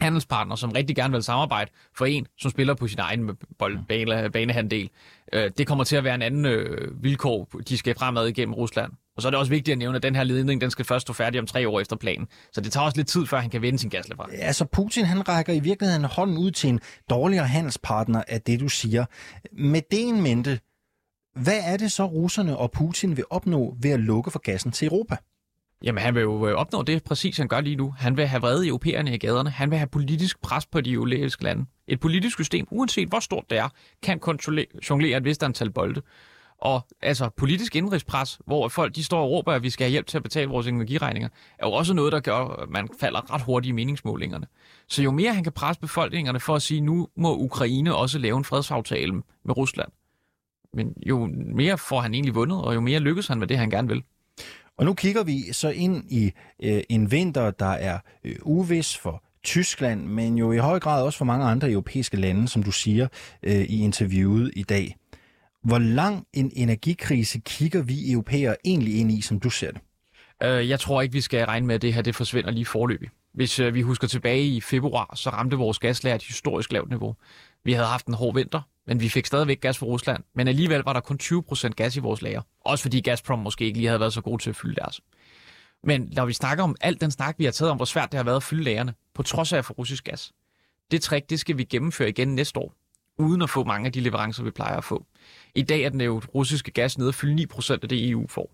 handelspartner, 0.02 0.56
som 0.56 0.72
rigtig 0.72 0.96
gerne 0.96 1.14
vil 1.14 1.24
samarbejde, 1.24 1.72
for 1.98 2.06
en, 2.06 2.28
som 2.38 2.52
spiller 2.52 2.74
på 2.74 2.88
sin 2.88 3.00
egen 3.00 3.38
bane, 3.60 4.30
banehandel. 4.30 4.90
Øh, 5.34 5.52
det 5.58 5.68
kommer 5.68 5.84
til 5.84 5.96
at 5.96 6.04
være 6.04 6.16
en 6.16 6.22
anden 6.22 6.46
øh, 6.46 7.04
vilkår, 7.04 7.50
de 7.70 7.78
skal 7.78 7.96
fremad 7.96 8.28
igennem 8.28 8.54
Rusland. 8.54 8.92
Og 9.16 9.22
så 9.22 9.28
er 9.28 9.30
det 9.30 9.40
også 9.40 9.50
vigtigt 9.50 9.74
at 9.74 9.78
nævne, 9.78 9.96
at 9.96 10.04
den 10.04 10.16
her 10.16 10.24
ledning, 10.24 10.62
den 10.62 10.72
skal 10.72 10.86
først 10.86 11.02
stå 11.02 11.14
færdig 11.14 11.40
om 11.40 11.48
tre 11.48 11.70
år 11.70 11.80
efter 11.80 11.96
planen. 11.96 12.28
Så 12.52 12.62
det 12.62 12.72
tager 12.72 12.86
også 12.86 12.98
lidt 12.98 13.08
tid, 13.08 13.26
før 13.26 13.40
han 13.40 13.50
kan 13.50 13.62
vende 13.62 13.80
sin 13.80 13.90
gasleverance. 13.90 14.38
Ja, 14.38 14.52
så 14.54 14.66
Putin 14.66 15.06
han 15.06 15.30
rækker 15.30 15.54
i 15.54 15.60
virkeligheden 15.60 16.06
hånden 16.06 16.38
ud 16.38 16.52
til 16.52 16.70
en 16.70 16.80
dårligere 17.10 17.48
handelspartner 17.48 18.24
af 18.28 18.42
det, 18.42 18.60
du 18.60 18.68
siger. 18.68 19.06
Med 19.52 19.82
det 19.92 20.08
en 20.08 20.22
mente, 20.22 20.60
hvad 21.36 21.60
er 21.64 21.78
det 21.78 21.92
så 21.92 22.06
russerne 22.06 22.58
og 22.58 22.72
Putin 22.72 23.18
vil 23.18 23.26
opnå 23.30 23.78
ved 23.82 23.92
at 23.92 24.00
lukke 24.00 24.32
for 24.32 24.40
gassen 24.40 24.72
til 24.72 24.86
Europa? 24.86 25.18
Jamen, 25.84 26.04
han 26.04 26.16
vil 26.16 26.22
jo 26.22 26.48
øh, 26.48 26.54
opnå 26.54 26.84
det 26.84 27.04
præcis, 27.04 27.38
han 27.38 27.48
gør 27.48 27.62
lige 27.62 27.76
nu. 27.76 27.94
Han 27.98 28.18
vil 28.18 28.28
have 28.28 28.42
vrede 28.42 28.68
europæerne 28.68 29.14
i 29.14 29.18
gaderne. 29.18 29.50
Han 29.50 29.72
vil 29.72 29.78
have 29.78 29.88
politisk 29.88 30.42
pres 30.42 30.66
på 30.66 30.82
de 30.82 30.92
europæiske 30.92 31.44
lande. 31.44 31.66
Et 31.88 32.00
politisk 32.00 32.38
system, 32.38 32.68
uanset 32.72 33.10
hvor 33.10 33.20
stort 33.20 33.44
det 33.50 33.58
er, 33.58 33.70
kan 34.04 34.20
jonglere 34.90 35.18
et 35.18 35.24
vist 35.24 35.44
antal 35.44 35.72
bolde. 35.72 36.02
Og 36.62 36.82
altså 37.02 37.30
politisk 37.30 37.76
indrigspres, 37.76 38.40
hvor 38.46 38.68
folk 38.68 38.96
de 38.96 39.04
står 39.04 39.22
og 39.22 39.30
råber, 39.30 39.54
at 39.54 39.64
vi 39.64 39.70
skal 39.70 39.86
have 39.86 39.92
hjælp 39.92 40.08
til 40.08 40.18
at 40.18 40.24
betale 40.24 40.50
vores 40.50 40.68
energiregninger, 40.68 41.30
er 41.60 41.68
jo 41.68 41.74
også 41.74 41.94
noget, 41.94 42.12
der 42.12 42.20
gør, 42.20 42.36
at 42.36 42.70
man 42.70 42.90
falder 43.00 43.34
ret 43.34 43.42
hurtigt 43.42 43.70
i 43.70 43.74
meningsmålingerne. 43.74 44.48
Så 44.88 45.04
jo 45.04 45.12
mere 45.12 45.34
han 45.34 45.44
kan 45.44 45.54
presse 45.54 45.82
befolkningerne 45.82 46.40
for 46.40 46.56
at 46.56 46.62
sige, 46.62 46.82
nu 46.82 47.08
må 47.18 47.38
Ukraine 47.38 47.96
også 47.96 48.20
lave 48.20 48.38
en 48.38 48.44
fredsaftale 48.44 49.14
med 49.46 49.58
Rusland, 49.58 49.90
men 50.74 50.94
jo 51.06 51.30
mere 51.56 51.78
får 51.78 52.00
han 52.00 52.14
egentlig 52.14 52.36
vundet, 52.36 52.62
og 52.62 52.76
jo 52.76 52.82
mere 52.82 53.00
lykkes 53.00 53.28
han 53.28 53.40
med 53.40 53.48
det, 53.48 53.58
han 53.58 53.70
gerne 53.70 53.88
vil. 53.88 54.04
Og 54.78 54.86
nu 54.86 54.94
kigger 54.94 55.24
vi 55.24 55.42
så 55.52 55.70
ind 55.70 56.12
i 56.12 56.32
øh, 56.64 56.82
en 56.90 57.12
vinter, 57.12 57.52
der 57.52 57.66
er 57.66 58.00
øh, 58.24 58.36
uvis 58.42 58.98
for 58.98 59.24
Tyskland, 59.44 60.06
men 60.06 60.38
jo 60.38 60.52
i 60.52 60.58
høj 60.58 60.80
grad 60.80 61.04
også 61.04 61.18
for 61.18 61.26
mange 61.26 61.46
andre 61.46 61.72
europæiske 61.72 62.18
lande, 62.18 62.48
som 62.48 62.64
du 62.64 62.72
siger 62.72 63.08
øh, 63.44 63.62
i 63.62 63.84
interviewet 63.84 64.52
i 64.56 64.64
dag. 64.64 64.96
Hvor 65.66 65.80
lang 65.80 66.28
en 66.34 66.52
energikrise 66.56 67.40
kigger 67.40 67.82
vi 67.82 68.12
europæere 68.12 68.56
egentlig 68.66 69.00
ind 69.00 69.12
i, 69.12 69.22
som 69.22 69.40
du 69.40 69.50
ser 69.50 69.72
det? 69.72 69.82
Øh, 70.44 70.70
jeg 70.70 70.80
tror 70.80 71.02
ikke, 71.02 71.14
vi 71.14 71.22
skal 71.22 71.46
regne 71.46 71.68
med, 71.68 71.76
at 71.76 71.82
det 71.82 71.94
her 71.94 72.02
det 72.02 72.16
forsvinder 72.16 72.52
lige 72.52 72.66
forløbig. 72.66 73.10
Hvis 73.34 73.60
øh, 73.60 73.74
vi 73.74 73.82
husker 73.82 74.08
tilbage 74.08 74.46
i 74.48 74.62
februar, 74.62 75.16
så 75.16 75.30
ramte 75.30 75.58
vores 75.58 75.80
gaslager 75.80 76.16
et 76.16 76.24
historisk 76.24 76.72
lavt 76.72 76.90
niveau. 76.90 77.16
Vi 77.64 77.74
havde 77.74 77.88
haft 77.88 78.06
en 78.06 78.14
hård 78.14 78.36
vinter, 78.36 78.62
men 78.88 79.00
vi 79.00 79.10
fik 79.10 79.26
stadigvæk 79.26 79.62
gas 79.62 79.78
fra 79.78 79.86
Rusland. 79.86 80.24
Men 80.36 80.48
alligevel 80.48 80.82
var 80.82 80.94
der 80.94 81.00
kun 81.00 81.20
20% 81.22 81.70
gas 81.70 81.96
i 81.96 82.00
vores 82.00 82.22
lager. 82.22 82.42
Også 82.66 82.82
fordi 82.82 83.00
Gazprom 83.00 83.40
måske 83.40 83.66
ikke 83.66 83.78
lige 83.78 83.88
havde 83.88 84.00
været 84.00 84.14
så 84.14 84.22
god 84.22 84.40
til 84.40 84.50
at 84.50 84.56
fylde 84.56 84.76
deres. 84.76 85.02
Men 85.84 86.10
når 86.16 86.26
vi 86.26 86.34
snakker 86.34 86.64
om 86.64 86.76
alt 86.82 87.02
den 87.02 87.12
snak, 87.12 87.36
vi 87.38 87.46
har 87.46 87.52
taget 87.52 87.72
om, 87.72 87.78
hvor 87.78 87.86
svært 87.86 88.12
det 88.12 88.18
har 88.18 88.24
været 88.24 88.36
at 88.36 88.44
fylde 88.44 88.64
lagerne, 88.64 88.94
på 89.16 89.24
trods 89.24 89.54
af 89.54 89.58
at 89.58 89.66
få 89.66 89.74
russisk 89.74 90.04
gas. 90.04 90.32
Det 90.92 91.02
trick, 91.02 91.30
det 91.30 91.40
skal 91.40 91.58
vi 91.58 91.64
gennemføre 91.64 92.10
igen 92.10 92.36
næste 92.36 92.60
år, 92.60 92.74
uden 93.18 93.42
at 93.42 93.50
få 93.50 93.64
mange 93.64 93.86
af 93.86 93.92
de 93.92 94.00
leverancer, 94.00 94.44
vi 94.44 94.52
plejer 94.52 94.78
at 94.78 94.84
få. 94.84 95.06
I 95.56 95.62
dag 95.62 95.82
er 95.82 95.90
den 95.90 96.02
jo 96.02 96.22
russiske 96.36 96.72
gas 96.72 96.98
nede 96.98 97.08
og 97.08 97.16
fylde 97.16 97.48
9% 97.54 97.72
af 97.72 97.90
det, 97.90 98.10
EU 98.10 98.28
får. 98.28 98.52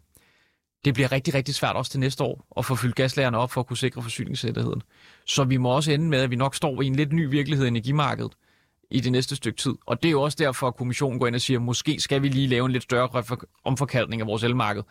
Det 0.86 0.94
bliver 0.94 1.12
rigtig, 1.12 1.34
rigtig 1.34 1.56
svært 1.56 1.76
også 1.76 1.92
til 1.92 2.00
næste 2.00 2.24
år 2.24 2.48
at 2.58 2.66
få 2.66 2.76
fyldt 2.76 2.96
gaslagerne 2.96 3.38
op 3.38 3.52
for 3.52 3.62
at 3.62 3.68
kunne 3.68 3.78
sikre 3.78 4.02
forsyningssikkerheden. 4.02 4.82
Så 5.26 5.44
vi 5.44 5.58
må 5.58 5.70
også 5.70 5.92
ende 5.92 6.06
med, 6.06 6.20
at 6.20 6.32
vi 6.32 6.36
nok 6.36 6.56
står 6.56 6.82
i 6.82 6.86
en 6.86 6.96
lidt 6.96 7.14
ny 7.14 7.30
virkelighed 7.30 7.66
i 7.66 7.68
energimarkedet, 7.68 8.32
i 8.92 9.00
det 9.00 9.12
næste 9.12 9.36
stykke 9.36 9.58
tid. 9.58 9.74
Og 9.86 10.04
det 10.04 10.10
er 10.10 10.12
jo 10.12 10.22
også 10.22 10.38
derfor, 10.40 10.68
at 10.68 10.76
kommissionen 10.76 11.20
går 11.20 11.28
ind 11.28 11.36
og 11.36 11.42
siger, 11.42 11.58
at 11.58 11.64
måske 11.64 12.00
skal 12.00 12.22
vi 12.22 12.30
lige 12.30 12.48
lave 12.48 12.66
en 12.66 12.72
lidt 12.72 12.84
større 12.84 13.24
omforkaldning 13.64 14.22
af 14.22 14.28
vores 14.28 14.44
elmarked. 14.44 14.84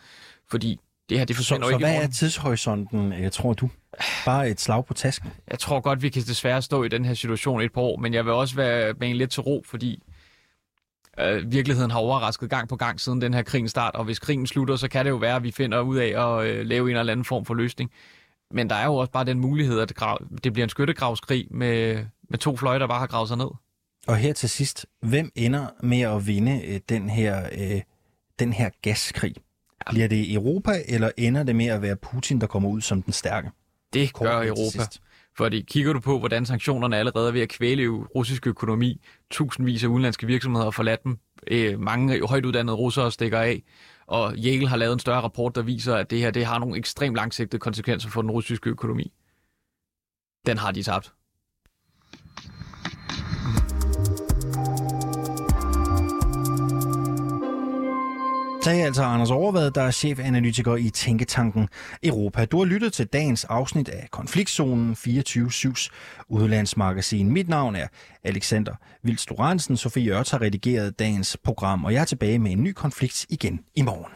Fordi 0.49 0.79
det 1.09 1.17
her, 1.17 1.25
det 1.25 1.35
forsvinder 1.35 1.67
så, 1.67 1.69
ikke 1.69 1.85
Så 1.85 1.87
hvad 1.87 2.03
er 2.03 2.07
tidshorisonten, 2.07 3.13
jeg 3.13 3.31
tror 3.31 3.53
du? 3.53 3.69
Bare 4.25 4.49
et 4.49 4.61
slag 4.61 4.85
på 4.85 4.93
tasken? 4.93 5.29
Jeg 5.51 5.59
tror 5.59 5.79
godt, 5.79 6.01
vi 6.01 6.09
kan 6.09 6.21
desværre 6.21 6.61
stå 6.61 6.83
i 6.83 6.87
den 6.87 7.05
her 7.05 7.13
situation 7.13 7.61
et 7.61 7.73
par 7.73 7.81
år, 7.81 7.97
men 7.97 8.13
jeg 8.13 8.25
vil 8.25 8.33
også 8.33 8.55
være 8.55 8.93
med 8.99 9.09
en 9.09 9.15
lidt 9.15 9.31
til 9.31 9.41
ro, 9.41 9.63
fordi 9.65 10.03
øh, 11.19 11.51
virkeligheden 11.51 11.91
har 11.91 11.99
overrasket 11.99 12.49
gang 12.49 12.69
på 12.69 12.75
gang 12.75 12.99
siden 12.99 13.21
den 13.21 13.33
her 13.33 13.41
krig 13.41 13.69
start, 13.69 13.95
og 13.95 14.05
hvis 14.05 14.19
krigen 14.19 14.47
slutter, 14.47 14.75
så 14.75 14.87
kan 14.87 15.05
det 15.05 15.11
jo 15.11 15.15
være, 15.15 15.35
at 15.35 15.43
vi 15.43 15.51
finder 15.51 15.81
ud 15.81 15.97
af 15.97 16.39
at 16.39 16.47
øh, 16.47 16.65
lave 16.65 16.91
en 16.91 16.97
eller 16.97 17.11
anden 17.11 17.25
form 17.25 17.45
for 17.45 17.53
løsning. 17.53 17.91
Men 18.51 18.69
der 18.69 18.75
er 18.75 18.85
jo 18.85 18.95
også 18.95 19.11
bare 19.11 19.23
den 19.23 19.39
mulighed, 19.39 19.79
at 19.79 19.89
det, 19.89 19.97
grav, 19.97 20.25
det 20.43 20.53
bliver 20.53 20.65
en 20.65 20.69
skyttegravskrig 20.69 21.47
med, 21.51 22.05
med 22.29 22.39
to 22.39 22.57
fløje, 22.57 22.79
der 22.79 22.87
bare 22.87 22.99
har 22.99 23.07
gravet 23.07 23.27
sig 23.27 23.37
ned. 23.37 23.47
Og 24.07 24.17
her 24.17 24.33
til 24.33 24.49
sidst, 24.49 24.85
hvem 25.01 25.31
ender 25.35 25.67
med 25.83 26.01
at 26.01 26.27
vinde 26.27 26.61
øh, 26.65 26.79
den, 26.89 27.09
her, 27.09 27.49
øh, 27.57 27.81
den 28.39 28.53
her 28.53 28.69
gaskrig? 28.81 29.35
Bliver 29.89 30.07
det 30.07 30.33
Europa, 30.33 30.71
eller 30.87 31.11
ender 31.17 31.43
det 31.43 31.55
med 31.55 31.65
at 31.65 31.81
være 31.81 31.95
Putin, 31.95 32.41
der 32.41 32.47
kommer 32.47 32.69
ud 32.69 32.81
som 32.81 33.01
den 33.01 33.13
stærke? 33.13 33.51
Det 33.93 34.13
Kort 34.13 34.27
gør 34.27 34.43
Europa. 34.43 34.83
Fordi 35.37 35.61
kigger 35.61 35.93
du 35.93 35.99
på, 35.99 36.19
hvordan 36.19 36.45
sanktionerne 36.45 36.97
allerede 36.97 37.27
er 37.27 37.31
ved 37.31 37.41
at 37.41 37.49
kvæle 37.49 37.89
russisk 37.89 38.47
økonomi, 38.47 39.01
tusindvis 39.31 39.83
af 39.83 39.87
udenlandske 39.87 40.27
virksomheder 40.27 40.63
har 40.63 40.71
forladt 40.71 41.03
dem, 41.03 41.17
øh, 41.47 41.79
mange 41.79 42.27
højt 42.27 42.45
uddannede 42.45 42.77
russere 42.77 43.11
stikker 43.11 43.39
af, 43.39 43.63
og 44.07 44.33
Yale 44.37 44.67
har 44.67 44.77
lavet 44.77 44.93
en 44.93 44.99
større 44.99 45.21
rapport, 45.21 45.55
der 45.55 45.61
viser, 45.61 45.95
at 45.95 46.09
det 46.09 46.19
her 46.19 46.31
det 46.31 46.45
har 46.45 46.59
nogle 46.59 46.77
ekstremt 46.77 47.15
langsigtede 47.15 47.59
konsekvenser 47.59 48.09
for 48.09 48.21
den 48.21 48.31
russiske 48.31 48.69
økonomi. 48.69 49.13
Den 50.45 50.57
har 50.57 50.71
de 50.71 50.83
tabt. 50.83 51.13
Sagde 58.63 58.83
altså 58.83 59.03
Anders 59.03 59.31
Overvad, 59.31 59.71
der 59.71 59.81
er 59.81 59.91
chefanalytiker 59.91 60.75
i 60.75 60.89
Tænketanken 60.89 61.67
Europa. 62.03 62.45
Du 62.45 62.57
har 62.57 62.65
lyttet 62.65 62.93
til 62.93 63.07
dagens 63.07 63.43
afsnit 63.43 63.89
af 63.89 64.07
Konfliktzonen 64.11 64.95
24-7's 64.99 65.89
udlandsmagasin. 66.29 67.31
Mit 67.31 67.49
navn 67.49 67.75
er 67.75 67.87
Alexander 68.23 68.73
Vils 69.03 69.25
Sofie 69.75 70.11
Ørts 70.11 70.31
har 70.31 70.41
redigeret 70.41 70.99
dagens 70.99 71.37
program, 71.43 71.85
og 71.85 71.93
jeg 71.93 72.01
er 72.01 72.05
tilbage 72.05 72.39
med 72.39 72.51
en 72.51 72.63
ny 72.63 72.73
konflikt 72.73 73.25
igen 73.29 73.59
i 73.75 73.81
morgen. 73.81 74.11